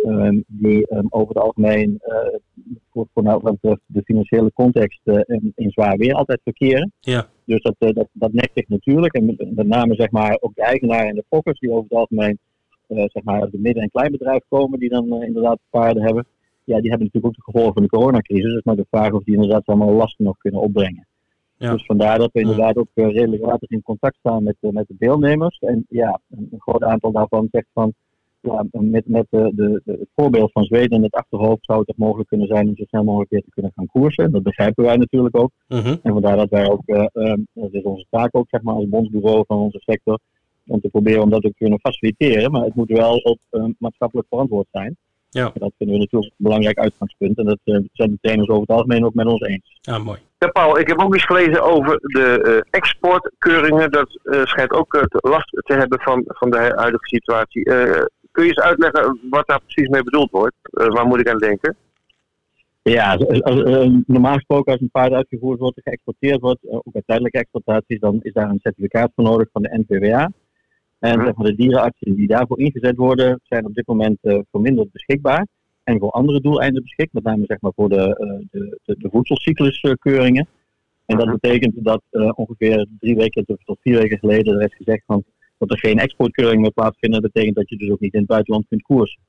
um, 0.05 0.43
die 0.47 0.93
um, 0.93 1.07
over 1.09 1.35
het 1.35 1.43
algemeen 1.43 2.01
voor, 2.91 3.07
voor 3.13 3.23
nou 3.23 3.39
wat 3.41 3.59
betreft 3.59 3.81
de 3.85 4.01
financiële 4.03 4.51
context 4.53 5.01
in, 5.03 5.51
in, 5.55 5.69
zwaar 5.69 5.97
weer 5.97 6.13
altijd 6.13 6.41
verkeren. 6.43 6.91
Ja. 6.99 7.27
Dus 7.45 7.61
dat, 7.61 7.75
dat, 7.77 8.07
dat 8.11 8.33
nekt 8.33 8.51
zich 8.53 8.67
natuurlijk. 8.67 9.13
En 9.13 9.25
met, 9.25 9.55
met, 9.55 9.67
name 9.67 9.95
zeg 9.95 10.11
maar 10.11 10.37
ook 10.39 10.55
de 10.55 10.63
eigenaar 10.63 11.05
en 11.05 11.15
de 11.15 11.23
fokkers 11.29 11.59
die 11.59 11.71
over 11.71 11.83
het 11.83 11.97
algemeen 11.97 12.39
zeg 12.87 13.23
maar 13.23 13.41
uit 13.41 13.51
de 13.51 13.59
midden- 13.59 13.83
en 13.83 13.89
kleinbedrijf 13.89 14.41
komen, 14.49 14.79
die 14.79 14.89
dan 14.89 15.23
inderdaad 15.23 15.59
paarden 15.69 16.03
hebben 16.03 16.25
ja, 16.69 16.79
die 16.81 16.89
hebben 16.89 17.07
natuurlijk 17.07 17.25
ook 17.25 17.35
de 17.35 17.51
gevolgen 17.51 17.73
van 17.73 17.83
de 17.83 17.89
coronacrisis. 17.89 18.53
Dus 18.53 18.63
maar 18.63 18.75
de 18.75 18.85
vraag 18.89 19.11
of 19.11 19.23
die 19.23 19.33
inderdaad 19.33 19.65
allemaal 19.65 19.93
lasten 19.93 20.25
nog 20.25 20.37
kunnen 20.37 20.61
opbrengen. 20.61 21.07
Ja. 21.59 21.71
Dus 21.71 21.85
vandaar 21.85 22.17
dat 22.17 22.29
we 22.33 22.39
inderdaad 22.39 22.75
ook 22.75 22.87
uh, 22.95 23.11
redelijk 23.11 23.63
in 23.67 23.81
contact 23.81 24.15
staan 24.19 24.43
met, 24.43 24.55
uh, 24.61 24.71
met 24.71 24.87
de 24.87 24.95
deelnemers. 24.99 25.57
En 25.59 25.85
ja, 25.89 26.19
een, 26.29 26.49
groot 26.57 26.83
aantal 26.83 27.11
daarvan 27.11 27.47
zegt 27.51 27.67
van, 27.73 27.93
ja, 28.39 28.65
met, 28.71 29.07
met 29.07 29.25
de, 29.29 29.51
de, 29.55 29.81
het 29.85 30.09
voorbeeld 30.15 30.51
van 30.51 30.63
Zweden 30.63 30.97
in 30.97 31.03
het 31.03 31.13
achterhoofd 31.13 31.65
zou 31.65 31.77
het 31.77 31.87
toch 31.87 31.97
mogelijk 31.97 32.29
kunnen 32.29 32.47
zijn 32.47 32.67
om 32.67 32.75
zo 32.75 32.83
snel 32.83 33.03
mogelijk 33.03 33.31
weer 33.31 33.43
te 33.43 33.49
kunnen 33.49 33.71
gaan 33.75 33.87
koersen. 33.87 34.31
Dat 34.31 34.43
begrijpen 34.43 34.83
wij 34.83 34.97
natuurlijk 34.97 35.37
ook. 35.37 35.51
Uh 35.67 35.83
-huh. 35.83 35.95
En 36.03 36.13
vandaar 36.13 36.37
dat 36.37 36.49
wij 36.49 36.69
ook, 36.69 36.81
uh, 36.85 37.05
um, 37.13 37.47
dat 37.53 37.73
is 37.73 37.83
onze 37.83 38.05
taak 38.09 38.35
ook 38.35 38.47
zeg 38.49 38.61
maar 38.61 38.75
als 38.75 38.89
bondsbureau 38.89 39.43
van 39.47 39.57
onze 39.57 39.79
sector, 39.79 40.19
om 40.67 40.81
te 40.81 40.89
proberen 40.89 41.23
om 41.23 41.29
dat 41.29 41.45
ook 41.45 41.51
te 41.51 41.57
kunnen 41.57 41.79
faciliteren. 41.79 42.51
Maar 42.51 42.63
het 42.63 42.75
moet 42.75 42.89
wel 42.89 43.17
op 43.17 43.39
maatschappelijk 43.77 44.27
verantwoord 44.27 44.67
zijn. 44.71 44.97
Ja. 45.29 45.51
Dat 45.53 45.73
vinden 45.77 45.95
we 45.95 46.01
natuurlijk 46.01 46.31
een 46.31 46.43
belangrijk 46.45 46.77
uitgangspunt. 46.77 47.37
En 47.37 47.45
dat 47.45 47.59
zijn 47.63 48.11
de 48.11 48.17
trainers 48.21 48.49
over 48.49 48.61
het 48.61 48.71
algemeen 48.71 49.05
ook 49.05 49.13
met 49.13 49.27
ons 49.27 49.41
eens. 49.41 49.77
Ja, 49.81 49.97
mooi. 49.97 50.19
Ja, 50.39 50.47
Paul, 50.47 50.79
ik 50.79 50.87
heb 50.87 50.99
ook 50.99 51.13
eens 51.13 51.25
gelezen 51.25 51.63
over 51.63 51.99
de 52.01 52.43
uh, 52.45 52.61
exportkeuringen. 52.69 53.91
Dat 53.91 54.19
uh, 54.23 54.45
schijnt 54.45 54.71
ook 54.71 55.07
last 55.11 55.49
te 55.49 55.73
hebben 55.73 55.99
van, 55.99 56.23
van 56.25 56.49
de 56.49 56.57
huidige 56.57 57.07
situatie. 57.07 57.63
kun 58.31 58.43
je 58.43 58.49
eens 58.49 58.59
uitleggen 58.59 59.19
wat 59.29 59.47
daar 59.47 59.61
precies 59.61 59.89
mee 59.89 60.03
bedoeld 60.03 60.31
wordt? 60.31 60.55
waar 60.69 61.05
moet 61.05 61.19
ik 61.19 61.29
aan 61.29 61.37
denken? 61.37 61.75
Ja, 62.81 63.17
normaal 64.05 64.33
gesproken 64.33 64.71
als 64.71 64.81
een 64.81 64.91
paard 64.91 65.11
uitgevoerd 65.11 65.59
wordt 65.59 65.77
en 65.77 65.83
geëxporteerd 65.83 66.39
wordt, 66.39 66.59
ook 66.69 66.91
bij 66.91 67.03
tijdelijke 67.05 67.37
exploitaties, 67.37 67.99
dan 67.99 68.19
is 68.21 68.33
daar 68.33 68.49
een 68.49 68.59
certificaat 68.61 69.11
voor 69.15 69.23
nodig 69.23 69.47
van 69.51 69.61
de 69.61 69.83
NVWA. 69.87 70.31
En 70.99 71.25
zeg 71.25 71.35
maar, 71.35 71.47
de 71.47 71.55
dierenartsen 71.55 72.15
die 72.15 72.27
daarvoor 72.27 72.59
ingezet 72.59 72.95
worden, 72.95 73.39
zijn 73.43 73.65
op 73.65 73.73
dit 73.73 73.87
moment 73.87 74.17
verminderd 74.51 74.91
beschikbaar. 74.91 75.47
En 75.89 75.99
voor 75.99 76.11
andere 76.11 76.41
doeleinden 76.41 76.83
beschikt, 76.83 77.13
met 77.13 77.23
name 77.23 77.43
zeg 77.45 77.61
maar, 77.61 77.71
voor 77.75 77.89
de, 77.89 77.95
uh, 77.95 78.47
de, 78.51 78.79
de, 78.85 78.95
de 78.97 79.09
voedselcycluskeuringen. 79.11 80.47
En 81.05 81.17
dat 81.17 81.31
betekent 81.31 81.73
dat 81.75 82.01
uh, 82.11 82.31
ongeveer 82.35 82.87
drie 82.99 83.15
weken 83.15 83.45
tot 83.45 83.77
vier 83.81 83.97
weken 83.97 84.17
geleden 84.17 84.55
er 84.55 84.65
is 84.65 84.75
gezegd 84.75 85.03
van, 85.05 85.23
dat 85.57 85.71
er 85.71 85.79
geen 85.79 85.99
exportkeuring 85.99 86.61
meer 86.61 86.71
plaatsvindt. 86.71 87.15
Dat 87.15 87.31
betekent 87.31 87.55
dat 87.55 87.69
je 87.69 87.77
dus 87.77 87.89
ook 87.89 87.99
niet 87.99 88.13
in 88.13 88.19
het 88.19 88.27
buitenland 88.27 88.65
kunt 88.69 88.81
koersen. 88.81 89.19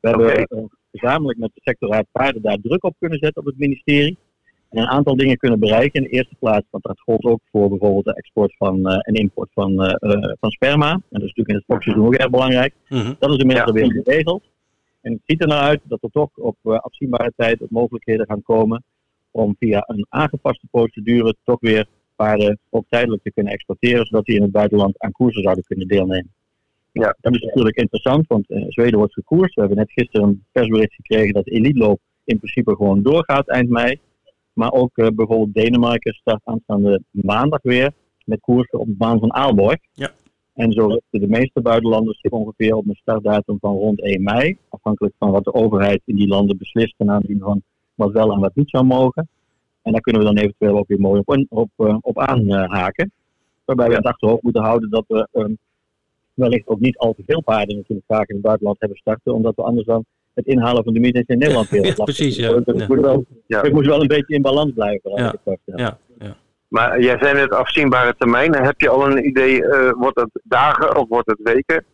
We 0.00 0.08
okay. 0.08 0.34
hebben 0.34 0.70
gezamenlijk 0.92 1.38
met 1.38 1.50
de 1.54 1.60
sectorraad 1.64 2.06
paarden 2.12 2.42
daar 2.42 2.58
druk 2.62 2.84
op 2.84 2.94
kunnen 2.98 3.18
zetten 3.18 3.42
op 3.42 3.48
het 3.48 3.58
ministerie 3.58 4.16
en 4.70 4.78
een 4.82 4.88
aantal 4.88 5.16
dingen 5.16 5.36
kunnen 5.36 5.58
bereiken. 5.58 6.02
In 6.02 6.10
de 6.10 6.16
eerste 6.16 6.34
plaats, 6.38 6.66
want 6.70 6.84
dat 6.84 7.00
gold 7.00 7.24
ook 7.24 7.40
voor 7.50 7.68
bijvoorbeeld 7.68 8.04
de 8.04 8.14
export 8.14 8.56
van, 8.56 8.78
uh, 8.78 8.98
en 9.00 9.14
import 9.14 9.50
van, 9.52 9.98
van 10.40 10.50
sperma. 10.50 10.90
En 10.90 11.02
dat 11.08 11.22
is 11.22 11.34
natuurlijk 11.34 11.48
in 11.48 11.54
het 11.54 11.64
fokseizoen 11.64 12.06
ook 12.06 12.14
erg 12.14 12.30
belangrijk. 12.30 12.74
-hmm. 12.88 13.16
Dat 13.18 13.30
is 13.30 13.36
inmiddels 13.36 13.66
ja. 13.66 13.72
weer 13.72 14.02
geregeld. 14.02 14.42
En 15.08 15.14
het 15.14 15.22
ziet 15.26 15.40
er 15.40 15.48
naar 15.48 15.62
uit 15.62 15.80
dat 15.84 16.02
er 16.02 16.10
toch 16.10 16.30
op 16.34 16.56
afzienbare 16.62 17.32
tijd 17.36 17.62
ook 17.62 17.70
mogelijkheden 17.70 18.26
gaan 18.26 18.42
komen 18.42 18.84
om 19.30 19.56
via 19.58 19.84
een 19.86 20.06
aangepaste 20.08 20.66
procedure 20.70 21.34
toch 21.44 21.60
weer 21.60 21.86
paarden 22.16 22.58
ook 22.70 22.84
tijdelijk 22.88 23.22
te 23.22 23.32
kunnen 23.32 23.52
exporteren, 23.52 24.06
zodat 24.06 24.24
die 24.24 24.36
in 24.36 24.42
het 24.42 24.50
buitenland 24.50 24.98
aan 24.98 25.12
koersen 25.12 25.42
zouden 25.42 25.64
kunnen 25.64 25.88
deelnemen. 25.88 26.32
Ja, 26.92 27.16
dat 27.20 27.34
is 27.34 27.40
natuurlijk 27.40 27.76
interessant, 27.76 28.26
want 28.26 28.44
Zweden 28.48 28.98
wordt 28.98 29.12
gekoerst. 29.12 29.54
We 29.54 29.60
hebben 29.60 29.78
net 29.78 29.92
gisteren 29.92 30.28
een 30.28 30.44
persbericht 30.52 30.94
gekregen 30.94 31.34
dat 31.34 31.46
Elite 31.46 31.78
Loop 31.78 32.00
in 32.24 32.38
principe 32.38 32.76
gewoon 32.76 33.02
doorgaat 33.02 33.48
eind 33.48 33.68
mei. 33.68 34.00
Maar 34.52 34.72
ook 34.72 34.96
uh, 34.98 35.06
bijvoorbeeld 35.14 35.54
Denemarken 35.54 36.14
start 36.14 36.40
aanstaande 36.44 37.02
maandag 37.10 37.62
weer 37.62 37.92
met 38.24 38.40
koersen 38.40 38.78
op 38.78 38.86
de 38.86 38.94
baan 38.96 39.18
van 39.18 39.32
Aalborg. 39.32 39.78
Ja. 39.92 40.10
En 40.58 40.72
zo 40.72 40.90
zitten 40.90 41.20
de 41.20 41.38
meeste 41.38 41.60
buitenlanders 41.60 42.20
zich 42.20 42.30
ongeveer 42.30 42.74
op 42.74 42.88
een 42.88 42.98
startdatum 43.00 43.58
van 43.60 43.76
rond 43.76 44.02
1 44.02 44.22
mei. 44.22 44.58
Afhankelijk 44.68 45.14
van 45.18 45.30
wat 45.30 45.44
de 45.44 45.54
overheid 45.54 46.00
in 46.04 46.16
die 46.16 46.28
landen 46.28 46.58
beslist 46.58 46.94
ten 46.96 47.10
aanzien 47.10 47.38
van 47.38 47.62
wat 47.94 48.12
wel 48.12 48.32
en 48.32 48.40
wat 48.40 48.54
niet 48.54 48.70
zou 48.70 48.84
mogen. 48.84 49.28
En 49.82 49.92
daar 49.92 50.00
kunnen 50.00 50.22
we 50.22 50.28
dan 50.28 50.36
eventueel 50.36 50.78
ook 50.78 50.88
weer 50.88 51.00
mooi 51.00 51.22
op, 51.24 51.46
op, 51.48 51.70
uh, 51.76 51.96
op 52.00 52.18
aanhaken. 52.18 53.12
Waarbij 53.64 53.88
we 53.88 53.94
het 53.94 54.04
achterhoofd 54.04 54.42
moeten 54.42 54.62
houden 54.62 54.90
dat 54.90 55.04
we 55.08 55.28
um, 55.32 55.58
wellicht 56.34 56.68
ook 56.68 56.80
niet 56.80 56.96
al 56.96 57.12
te 57.12 57.22
veel 57.26 57.42
paarden 57.42 57.76
natuurlijk 57.76 58.06
graag 58.08 58.28
in 58.28 58.34
het 58.34 58.44
buitenland 58.44 58.80
hebben 58.80 58.98
starten. 58.98 59.34
Omdat 59.34 59.56
we 59.56 59.62
anders 59.62 59.86
dan 59.86 60.04
het 60.34 60.46
inhalen 60.46 60.84
van 60.84 60.92
de 60.92 61.00
meetings 61.00 61.28
in 61.28 61.38
Nederland 61.38 61.68
weer. 61.70 61.84
Ja, 61.84 62.04
precies, 62.04 62.36
ja. 62.36 62.48
Dus 62.48 62.62
het, 62.64 62.88
Moet 62.88 63.00
wel, 63.00 63.24
moet 63.72 63.86
wel 63.86 64.00
een 64.00 64.06
beetje 64.06 64.34
in 64.34 64.42
balans 64.42 64.72
blijven. 64.72 65.10
Ja. 65.14 65.34
Ja. 65.64 65.98
Ja. 66.18 66.36
Maar 66.68 67.00
jij 67.00 67.18
zei 67.20 67.34
net 67.34 67.50
afzienbare 67.50 68.14
termijnen. 68.18 68.64
Heb 68.64 68.80
je 68.80 68.88
al 68.88 69.10
een 69.10 69.26
idee, 69.26 69.62
uh, 69.62 69.92
wordt 69.92 70.20
het 70.20 70.40
dagen 70.42 70.96
of 70.96 71.08
wordt 71.08 71.30
het 71.30 71.40
weken? 71.42 71.84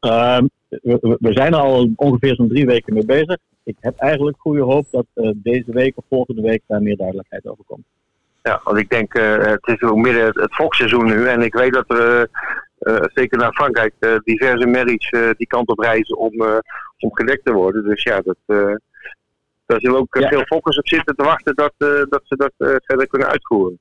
Uh, 0.00 0.38
we, 0.68 1.16
we, 1.20 1.32
zijn 1.32 1.54
al 1.54 1.92
ongeveer 1.96 2.34
zo'n 2.34 2.48
drie 2.48 2.66
weken 2.66 2.94
mee 2.94 3.04
bezig. 3.04 3.36
Ik 3.64 3.76
heb 3.80 3.96
eigenlijk 3.96 4.36
goede 4.40 4.62
hoop 4.62 4.86
dat 4.90 5.06
uh, 5.14 5.30
deze 5.34 5.72
week 5.72 5.92
of 5.96 6.04
volgende 6.08 6.42
week 6.42 6.62
daar 6.66 6.82
meer 6.82 6.96
duidelijkheid 6.96 7.46
over 7.46 7.64
komt. 7.66 7.84
Ja, 8.42 8.60
want 8.64 8.78
ik 8.78 8.90
denk, 8.90 9.14
uh, 9.14 9.44
het 9.44 9.66
is 9.66 9.82
ook 9.82 9.96
midden 9.96 10.24
het, 10.24 10.34
het 10.34 10.54
volksseizoen 10.54 11.06
nu. 11.06 11.26
En 11.26 11.42
ik 11.42 11.54
weet 11.54 11.72
dat 11.72 11.90
er 11.90 12.28
zeker 13.14 13.38
naar 13.38 13.52
Frankrijk, 13.52 14.20
diverse 14.24 14.66
merries 14.66 15.10
die 15.36 15.46
kant 15.46 15.68
op 15.68 15.78
reizen 15.78 16.18
om, 16.18 16.32
om 16.98 17.14
gedekt 17.14 17.44
te 17.44 17.52
worden. 17.52 17.84
Dus 17.84 18.02
ja, 18.02 18.20
dat, 18.20 18.36
daar 19.72 19.80
zullen 19.80 19.98
ook 19.98 20.16
veel 20.28 20.44
fokkers 20.44 20.78
op 20.78 20.88
zitten 20.88 21.16
te 21.16 21.24
wachten 21.24 21.54
dat, 21.54 21.72
dat 22.08 22.20
ze 22.24 22.36
dat 22.36 22.52
verder 22.84 23.06
kunnen 23.06 23.28
uitvoeren. 23.28 23.78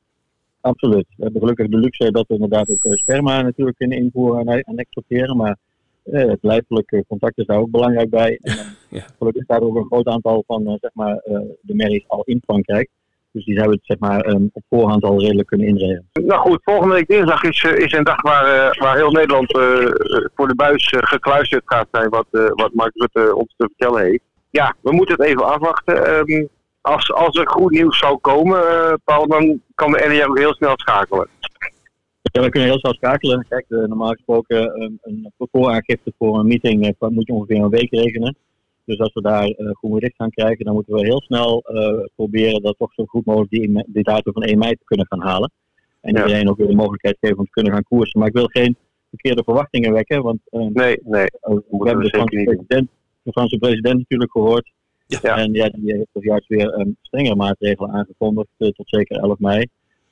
Absoluut. 0.62 1.06
We 1.18 1.24
hebben 1.24 1.42
gelukkig 1.42 1.68
de 1.68 1.78
luxe 1.78 2.12
dat 2.12 2.28
we 2.28 2.34
inderdaad 2.34 2.70
ook 2.70 2.98
sperma 2.98 3.42
natuurlijk 3.42 3.78
kunnen 3.78 3.98
invoeren 3.98 4.48
en, 4.48 4.78
exporteren. 4.78 5.38
Maar 5.38 5.58
het 6.04 6.40
lijfelijk 6.42 7.04
contact 7.08 7.38
is 7.38 7.46
daar 7.46 7.60
ook 7.60 7.72
belangrijk 7.72 8.10
bij. 8.10 8.40
En, 8.42 8.56
ja. 8.90 9.06
Gelukkig 9.18 9.44
staat 9.44 9.62
er 9.62 9.68
ook 9.68 9.76
een 9.76 9.86
groot 9.86 10.08
aantal 10.08 10.44
van 10.48 10.78
zeg 10.82 10.92
maar, 10.94 11.22
de 11.62 11.76
merries 11.76 12.08
al 12.08 12.24
in 12.24 12.42
Frankrijk. 12.44 12.90
Dus 13.32 13.46
die 13.46 13.56
zouden 13.56 13.78
het 13.78 13.86
zeg 13.86 14.00
maar, 14.00 14.28
um, 14.28 14.50
op 14.54 14.64
voorhand 14.70 15.04
al 15.04 15.20
redelijk 15.20 15.48
kunnen 15.48 15.68
inregelen. 15.68 16.10
Nou 16.14 16.40
goed, 16.40 16.60
volgende 16.64 16.94
week 16.94 17.08
dinsdag 17.08 17.44
is, 17.44 17.64
is 17.64 17.92
een 17.92 18.04
dag 18.04 18.22
waar, 18.22 18.46
uh, 18.46 18.82
waar 18.82 18.96
heel 18.96 19.12
Nederland 19.12 19.56
uh, 19.56 19.92
voor 20.36 20.48
de 20.48 20.56
buis 20.56 20.94
gekluisterd 20.98 21.62
gaat 21.66 21.88
zijn 21.92 22.10
wat, 22.10 22.26
wat 22.32 22.74
Mark 22.74 22.92
Rutte 22.96 23.36
ons 23.36 23.54
te 23.58 23.70
vertellen 23.76 24.04
heeft. 24.04 24.24
Ja, 24.52 24.76
we 24.82 24.92
moeten 24.92 25.16
het 25.16 25.26
even 25.26 25.46
afwachten. 25.46 26.30
Um, 26.30 26.50
als, 26.82 27.14
als 27.14 27.38
er 27.38 27.50
goed 27.50 27.72
nieuws 27.72 27.98
zou 27.98 28.18
komen, 28.18 28.62
Paul, 29.04 29.28
dan 29.28 29.62
kan 29.76 29.92
de 29.92 30.06
NER 30.08 30.30
ook 30.30 30.38
heel 30.38 30.54
snel 30.54 30.74
schakelen. 30.76 31.28
Ja, 32.22 32.42
we 32.42 32.50
kunnen 32.50 32.70
heel 32.70 32.80
snel 32.80 32.94
schakelen. 32.94 33.46
Kijk, 33.50 33.66
normaal 33.68 34.12
gesproken 34.12 34.82
um, 34.82 34.98
een 35.02 35.32
vooraangifte 35.38 36.14
voor 36.18 36.40
een 36.40 36.48
meeting 36.48 36.96
moet 37.00 37.28
je 37.28 37.34
ongeveer 37.34 37.58
een 37.58 37.70
week 37.70 37.92
rekenen. 37.92 38.36
Dus 38.86 39.00
als 39.00 39.14
we 39.14 39.22
daar 39.22 39.48
uh, 39.48 39.72
groen 39.72 39.98
licht 39.98 40.16
gaan 40.16 40.30
krijgen, 40.30 40.66
dan 40.66 40.74
moeten 40.74 40.94
we 40.94 41.02
heel 41.02 41.22
snel 41.22 41.64
uh, 41.68 42.06
proberen 42.16 42.62
dat 42.62 42.78
toch 42.78 42.94
zo 42.94 43.06
goed 43.06 43.26
mogelijk 43.26 43.52
die, 43.52 43.84
die 43.88 44.04
datum 44.04 44.34
van 44.34 44.44
1 44.44 44.58
mei 44.58 44.72
te 44.72 44.86
kunnen 44.86 45.06
gaan 45.10 45.22
halen. 45.22 45.52
En 46.02 46.14
ja. 46.14 46.22
iedereen 46.22 46.50
ook 46.50 46.58
weer 46.58 46.68
de 46.68 46.76
mogelijkheid 46.76 47.18
geven 47.20 47.38
om 47.38 47.46
te 47.46 47.52
kunnen 47.52 47.74
gaan 47.74 47.84
koersen. 47.84 48.20
Maar 48.20 48.28
ik 48.28 48.36
wil 48.36 48.48
geen 48.48 48.78
verkeerde 49.10 49.44
verwachtingen 49.44 49.94
wekken, 49.94 50.22
want 50.22 50.40
uh, 50.52 50.68
nee, 50.68 51.00
nee, 51.04 51.26
we 51.42 51.88
hebben 51.88 52.04
de 52.04 52.10
Franse, 52.10 52.44
president, 52.44 52.90
de 53.24 53.32
Franse 53.32 53.58
president 53.58 53.98
natuurlijk 53.98 54.32
gehoord. 54.32 54.72
Ja. 55.06 55.38
En 55.38 55.54
ja, 55.54 55.70
die 55.70 55.94
heeft 55.94 56.08
toch 56.14 56.24
juist 56.24 56.48
weer 56.48 56.80
um, 56.80 56.98
strengere 57.02 57.36
maatregelen 57.36 57.92
aangekondigd 57.92 58.50
tot 58.58 58.90
zeker 58.90 59.18
11 59.18 59.40
mei. 59.40 59.68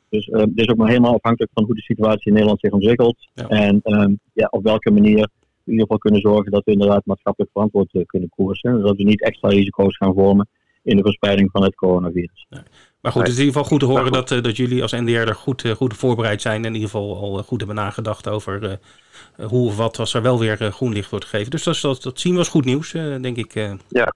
Dus 0.10 0.28
uh, 0.28 0.40
dit 0.40 0.60
is 0.60 0.68
ook 0.68 0.78
maar 0.78 0.88
helemaal 0.88 1.14
afhankelijk 1.14 1.52
van 1.54 1.64
hoe 1.64 1.76
de 1.76 1.82
situatie 1.82 2.28
in 2.28 2.34
Nederland 2.34 2.60
zich 2.60 2.72
ontwikkelt. 2.72 3.30
Ja. 3.34 3.48
En 3.48 3.80
um, 3.84 4.20
ja, 4.34 4.48
op 4.50 4.64
welke 4.64 4.92
manier 4.92 5.30
in 5.64 5.76
ieder 5.76 5.82
geval 5.82 5.98
kunnen 5.98 6.22
zorgen 6.22 6.52
dat 6.52 6.66
we 6.66 6.72
inderdaad 6.72 7.06
maatschappelijk 7.06 7.52
verantwoord 7.52 7.94
eh, 7.94 8.06
kunnen 8.06 8.30
koersen. 8.30 8.80
Zodat 8.80 8.98
we 8.98 9.04
niet 9.04 9.22
extra 9.22 9.50
risico's 9.50 9.98
gaan 9.98 10.14
vormen 10.14 10.48
in 10.84 10.98
de 10.98 11.04
verspreiding 11.04 11.50
van 11.52 11.64
het 11.64 11.76
coronavirus. 11.76 12.46
Nee. 12.50 12.64
Maar 13.02 13.12
goed, 13.12 13.22
het 13.22 13.32
is 13.32 13.38
in 13.38 13.46
ieder 13.46 13.62
geval 13.62 13.78
goed 13.78 13.88
te 13.88 13.96
horen 13.96 14.12
dat, 14.12 14.32
eh, 14.32 14.42
dat 14.42 14.58
jullie 14.58 14.82
als 14.82 14.92
NDR 14.92 15.12
er 15.12 15.36
goed, 15.36 15.66
eh, 15.66 15.72
goed 15.72 15.98
voorbereid 15.98 16.42
zijn. 16.42 16.62
En 16.62 16.66
in 16.68 16.74
ieder 16.74 16.90
geval 16.90 17.18
al 17.18 17.44
goed 17.44 17.58
hebben 17.58 17.76
nagedacht 17.76 18.28
over 18.28 18.64
uh, 18.64 19.46
hoe 19.48 19.68
of 19.68 19.78
wat 19.78 20.00
als 20.00 20.14
er 20.14 20.22
wel 20.22 20.40
weer 20.40 20.58
groen 20.58 20.94
licht 20.94 21.10
wordt 21.10 21.26
gegeven. 21.26 21.52
Dus 21.52 21.64
dat, 21.64 21.80
dat, 21.82 22.04
dat 22.04 22.20
zien 22.20 22.34
we 22.34 22.40
als 22.40 22.50
goed 22.50 22.66
nieuws, 22.66 22.92
denk 22.92 23.38
ik. 23.38 23.54
Ja, 23.88 24.14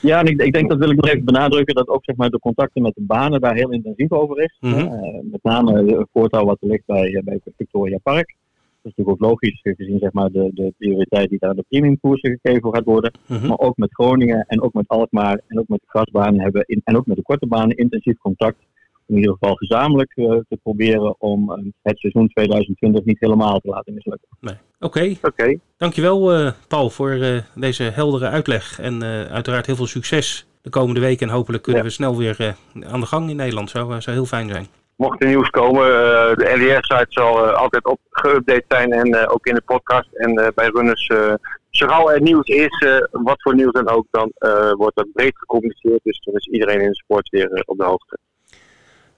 ja 0.00 0.20
en 0.20 0.26
ik, 0.26 0.42
ik, 0.42 0.52
denk 0.52 0.68
dat 0.68 0.78
wil 0.78 0.90
ik 0.90 0.96
nog 0.96 1.10
even 1.10 1.24
benadrukken 1.24 1.74
dat 1.74 1.88
ook 1.88 2.04
zeg 2.04 2.16
maar, 2.16 2.30
de 2.30 2.38
contacten 2.38 2.82
met 2.82 2.94
de 2.94 3.02
banen 3.02 3.40
daar 3.40 3.54
heel 3.54 3.70
intensief 3.70 4.12
over 4.12 4.40
is. 4.40 4.56
Mm 4.60 4.72
-hmm. 4.72 5.28
met 5.30 5.42
name 5.42 5.96
het 5.96 6.08
voortouw 6.12 6.44
wat 6.44 6.58
er 6.60 6.68
ligt 6.68 6.86
bij, 6.86 7.22
bij 7.24 7.40
Victoria 7.56 7.98
Park 8.02 8.34
is 8.86 8.94
natuurlijk 8.96 9.22
ook 9.22 9.30
logisch 9.30 9.60
gezien 9.62 9.98
zeg 9.98 10.12
maar, 10.12 10.30
de, 10.30 10.50
de 10.54 10.74
prioriteit 10.78 11.28
die 11.28 11.38
daar 11.38 11.50
aan 11.50 11.56
de 11.56 11.64
premiumkoersen 11.68 12.38
gegeven 12.40 12.74
gaat 12.74 12.84
worden. 12.84 13.12
Mhm. 13.26 13.46
Maar 13.46 13.58
ook 13.58 13.76
met 13.76 13.94
Groningen 13.94 14.44
en 14.46 14.62
ook 14.62 14.72
met 14.72 14.88
Alkmaar 14.88 15.40
en 15.46 15.58
ook 15.58 15.68
met 15.68 15.80
de 15.80 15.98
gasbanen 15.98 16.40
hebben 16.40 16.64
in, 16.66 16.80
en 16.84 16.96
ook 16.96 17.06
met 17.06 17.16
de 17.16 17.22
korte 17.22 17.46
banen 17.46 17.76
intensief 17.76 18.16
contact. 18.18 18.56
Om 19.06 19.14
in 19.14 19.20
ieder 19.20 19.36
geval 19.38 19.54
gezamenlijk 19.54 20.16
uh, 20.16 20.26
te 20.48 20.58
proberen 20.62 21.20
om 21.20 21.50
uh, 21.50 21.56
het 21.82 21.98
seizoen 21.98 22.28
2020 22.28 23.04
niet 23.04 23.20
helemaal 23.20 23.60
te 23.60 23.68
laten 23.68 23.94
mislukken. 23.94 24.28
Nee. 24.40 24.54
Oké, 24.80 24.98
okay. 24.98 25.18
okay. 25.22 25.60
dankjewel 25.76 26.40
uh, 26.40 26.52
Paul 26.68 26.90
voor 26.90 27.42
deze 27.54 27.82
heldere 27.82 28.28
uitleg. 28.28 28.80
En 28.80 29.02
uiteraard 29.30 29.66
heel 29.66 29.76
veel 29.76 29.86
succes 29.86 30.46
de 30.62 30.70
komende 30.70 31.00
weken. 31.00 31.28
En 31.28 31.34
hopelijk 31.34 31.62
kunnen 31.62 31.82
we 31.82 31.90
snel 31.90 32.16
weer 32.16 32.56
aan 32.80 33.00
de 33.00 33.06
gang 33.06 33.30
in 33.30 33.36
Nederland. 33.36 33.70
Zou, 33.70 34.00
zou 34.00 34.16
heel 34.16 34.26
fijn 34.26 34.48
zijn 34.48 34.66
mocht 34.96 35.22
er 35.22 35.28
nieuws 35.28 35.50
komen, 35.50 35.86
uh, 35.86 36.34
de 36.34 36.52
NDR-site 36.56 37.06
zal 37.08 37.46
uh, 37.46 37.52
altijd 37.52 37.84
op 37.84 38.00
geüpdate 38.10 38.64
zijn 38.68 38.92
en 38.92 39.08
uh, 39.14 39.24
ook 39.28 39.46
in 39.46 39.54
de 39.54 39.62
podcast. 39.64 40.08
En 40.12 40.52
bij 40.54 40.68
runners, 40.68 41.06
zo 41.70 41.86
gauw 41.86 42.10
er 42.10 42.20
nieuws 42.22 42.46
is, 42.46 42.86
wat 43.10 43.42
voor 43.42 43.54
nieuws 43.54 43.72
dan 43.72 43.88
ook, 43.88 44.06
dan 44.10 44.32
wordt 44.76 44.96
dat 44.96 45.12
breed 45.12 45.38
gecommuniceerd. 45.38 46.00
Dus 46.02 46.20
dan 46.24 46.34
is 46.34 46.46
iedereen 46.46 46.80
in 46.80 46.88
de 46.88 46.96
sport 46.96 47.28
weer 47.28 47.62
op 47.66 47.78
de 47.78 47.84
hoogte. 47.84 48.18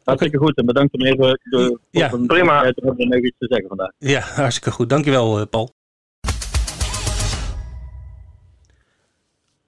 Hartstikke 0.04 0.38
goed 0.38 0.56
en 0.56 0.66
bedankt 0.66 0.94
om 0.94 1.04
even 1.04 1.40
de, 1.42 1.78
ja, 1.90 2.08
prima. 2.26 2.72
om 2.74 2.94
even 2.98 3.26
iets 3.26 3.38
te 3.38 3.46
zeggen 3.46 3.68
vandaag. 3.68 3.90
Ja, 3.98 4.20
hartstikke 4.20 4.70
goed. 4.70 4.88
Dankjewel 4.88 5.46
Paul. 5.46 5.76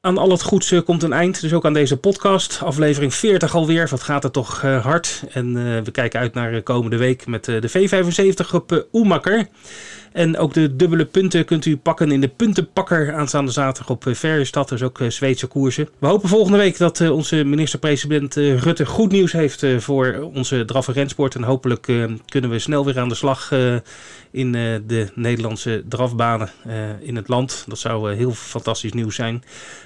Aan 0.02 0.18
al 0.18 0.30
het 0.30 0.42
goeds 0.42 0.72
uh, 0.72 0.82
komt 0.82 1.02
een 1.02 1.12
eind, 1.12 1.40
dus 1.40 1.52
ook 1.52 1.64
aan 1.64 1.72
deze 1.72 1.96
podcast. 1.96 2.60
Aflevering 2.62 3.14
40 3.14 3.54
alweer, 3.54 3.88
wat 3.88 4.02
gaat 4.02 4.22
het 4.22 4.32
toch 4.32 4.62
uh, 4.62 4.84
hard. 4.84 5.22
En 5.32 5.56
uh, 5.56 5.80
we 5.80 5.90
kijken 5.90 6.20
uit 6.20 6.34
naar 6.34 6.62
komende 6.62 6.96
week 6.96 7.26
met 7.26 7.44
de 7.44 7.70
V75 7.70 8.50
op 8.52 8.86
Oemakker. 8.92 9.48
En 10.12 10.38
ook 10.38 10.54
de 10.54 10.76
dubbele 10.76 11.04
punten 11.04 11.44
kunt 11.44 11.66
u 11.66 11.76
pakken 11.76 12.12
in 12.12 12.20
de 12.20 12.28
puntenpakker 12.28 13.14
aanstaande 13.14 13.50
zaterdag 13.50 13.90
op 13.90 14.04
Verjestad. 14.08 14.68
Dus 14.68 14.82
ook 14.82 15.00
Zweedse 15.08 15.46
koersen. 15.46 15.88
We 15.98 16.06
hopen 16.06 16.28
volgende 16.28 16.58
week 16.58 16.78
dat 16.78 17.00
onze 17.10 17.44
minister-president 17.44 18.34
Rutte 18.34 18.86
goed 18.86 19.12
nieuws 19.12 19.32
heeft 19.32 19.64
voor 19.78 20.30
onze 20.34 20.64
draf- 20.64 20.88
en 20.88 20.94
rensport. 20.94 21.34
En 21.34 21.42
hopelijk 21.42 21.82
kunnen 22.26 22.50
we 22.50 22.58
snel 22.58 22.84
weer 22.84 22.98
aan 22.98 23.08
de 23.08 23.14
slag 23.14 23.52
in 24.30 24.52
de 24.52 25.08
Nederlandse 25.14 25.82
drafbanen 25.88 26.50
in 27.00 27.16
het 27.16 27.28
land. 27.28 27.64
Dat 27.68 27.78
zou 27.78 28.14
heel 28.14 28.32
fantastisch 28.32 28.92
nieuws 28.92 29.14
zijn. 29.14 29.42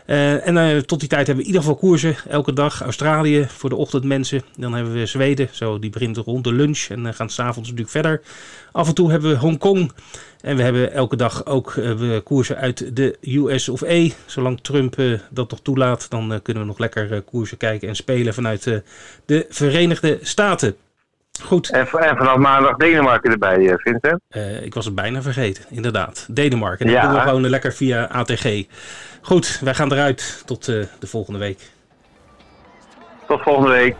En 0.07 0.87
tot 0.87 1.01
die 1.01 1.09
tijd 1.09 1.27
hebben 1.27 1.45
we 1.45 1.51
in 1.51 1.55
ieder 1.55 1.61
geval 1.61 1.77
koersen. 1.77 2.17
Elke 2.29 2.53
dag 2.53 2.83
Australië 2.83 3.47
voor 3.49 3.71
de 3.71 3.77
ochtendmensen. 3.77 4.43
Dan 4.57 4.75
hebben 4.75 4.93
we 4.93 5.07
Zweden. 5.07 5.49
Zo, 5.53 5.79
die 5.79 5.91
begint 5.91 6.17
rond 6.17 6.45
de 6.45 6.53
lunch. 6.53 6.87
En 6.89 7.05
uh, 7.05 7.13
gaan 7.13 7.31
s'avonds 7.31 7.71
natuurlijk 7.71 7.91
verder. 7.91 8.21
Af 8.73 8.89
en 8.89 8.95
toe 8.95 9.11
hebben 9.11 9.31
we 9.31 9.37
Hongkong. 9.37 9.93
En 10.40 10.57
we 10.57 10.62
hebben 10.62 10.92
elke 10.92 11.16
dag 11.16 11.46
ook 11.46 11.72
we 11.72 12.20
koersen 12.24 12.57
uit 12.57 12.96
de 12.96 13.18
US 13.22 13.68
of 13.68 13.83
A. 13.83 14.09
Zolang 14.27 14.61
Trump 14.61 14.96
dat 15.31 15.50
nog 15.50 15.61
toelaat, 15.61 16.11
dan 16.11 16.40
kunnen 16.42 16.62
we 16.62 16.68
nog 16.68 16.79
lekker 16.79 17.22
koersen 17.22 17.57
kijken 17.57 17.88
en 17.88 17.96
spelen 17.96 18.35
vanuit 18.35 18.83
de 19.24 19.46
Verenigde 19.48 20.18
Staten. 20.22 20.77
Goed. 21.42 21.70
En, 21.70 21.87
en, 21.87 22.16
vanaf 22.16 22.37
maandag 22.37 22.77
Denemarken 22.77 23.31
erbij, 23.31 23.77
Vincent? 23.77 24.20
ik 24.62 24.74
was 24.74 24.85
het 24.85 24.94
bijna 24.94 25.22
vergeten, 25.22 25.64
inderdaad. 25.70 26.27
Denemarken. 26.31 26.87
Dat 26.87 26.94
ja. 26.94 27.03
doen 27.03 27.14
we 27.14 27.20
gewoon 27.20 27.48
lekker 27.48 27.72
via 27.72 28.05
ATG. 28.05 28.66
Goed, 29.20 29.61
wij 29.61 29.74
gaan 29.74 29.92
eruit. 29.92 30.42
Tot 30.46 30.68
uh, 30.68 30.85
de 30.98 31.07
volgende 31.07 31.38
week. 31.38 31.70
Tot 33.27 33.42
volgende 33.42 33.70
week. 33.70 33.96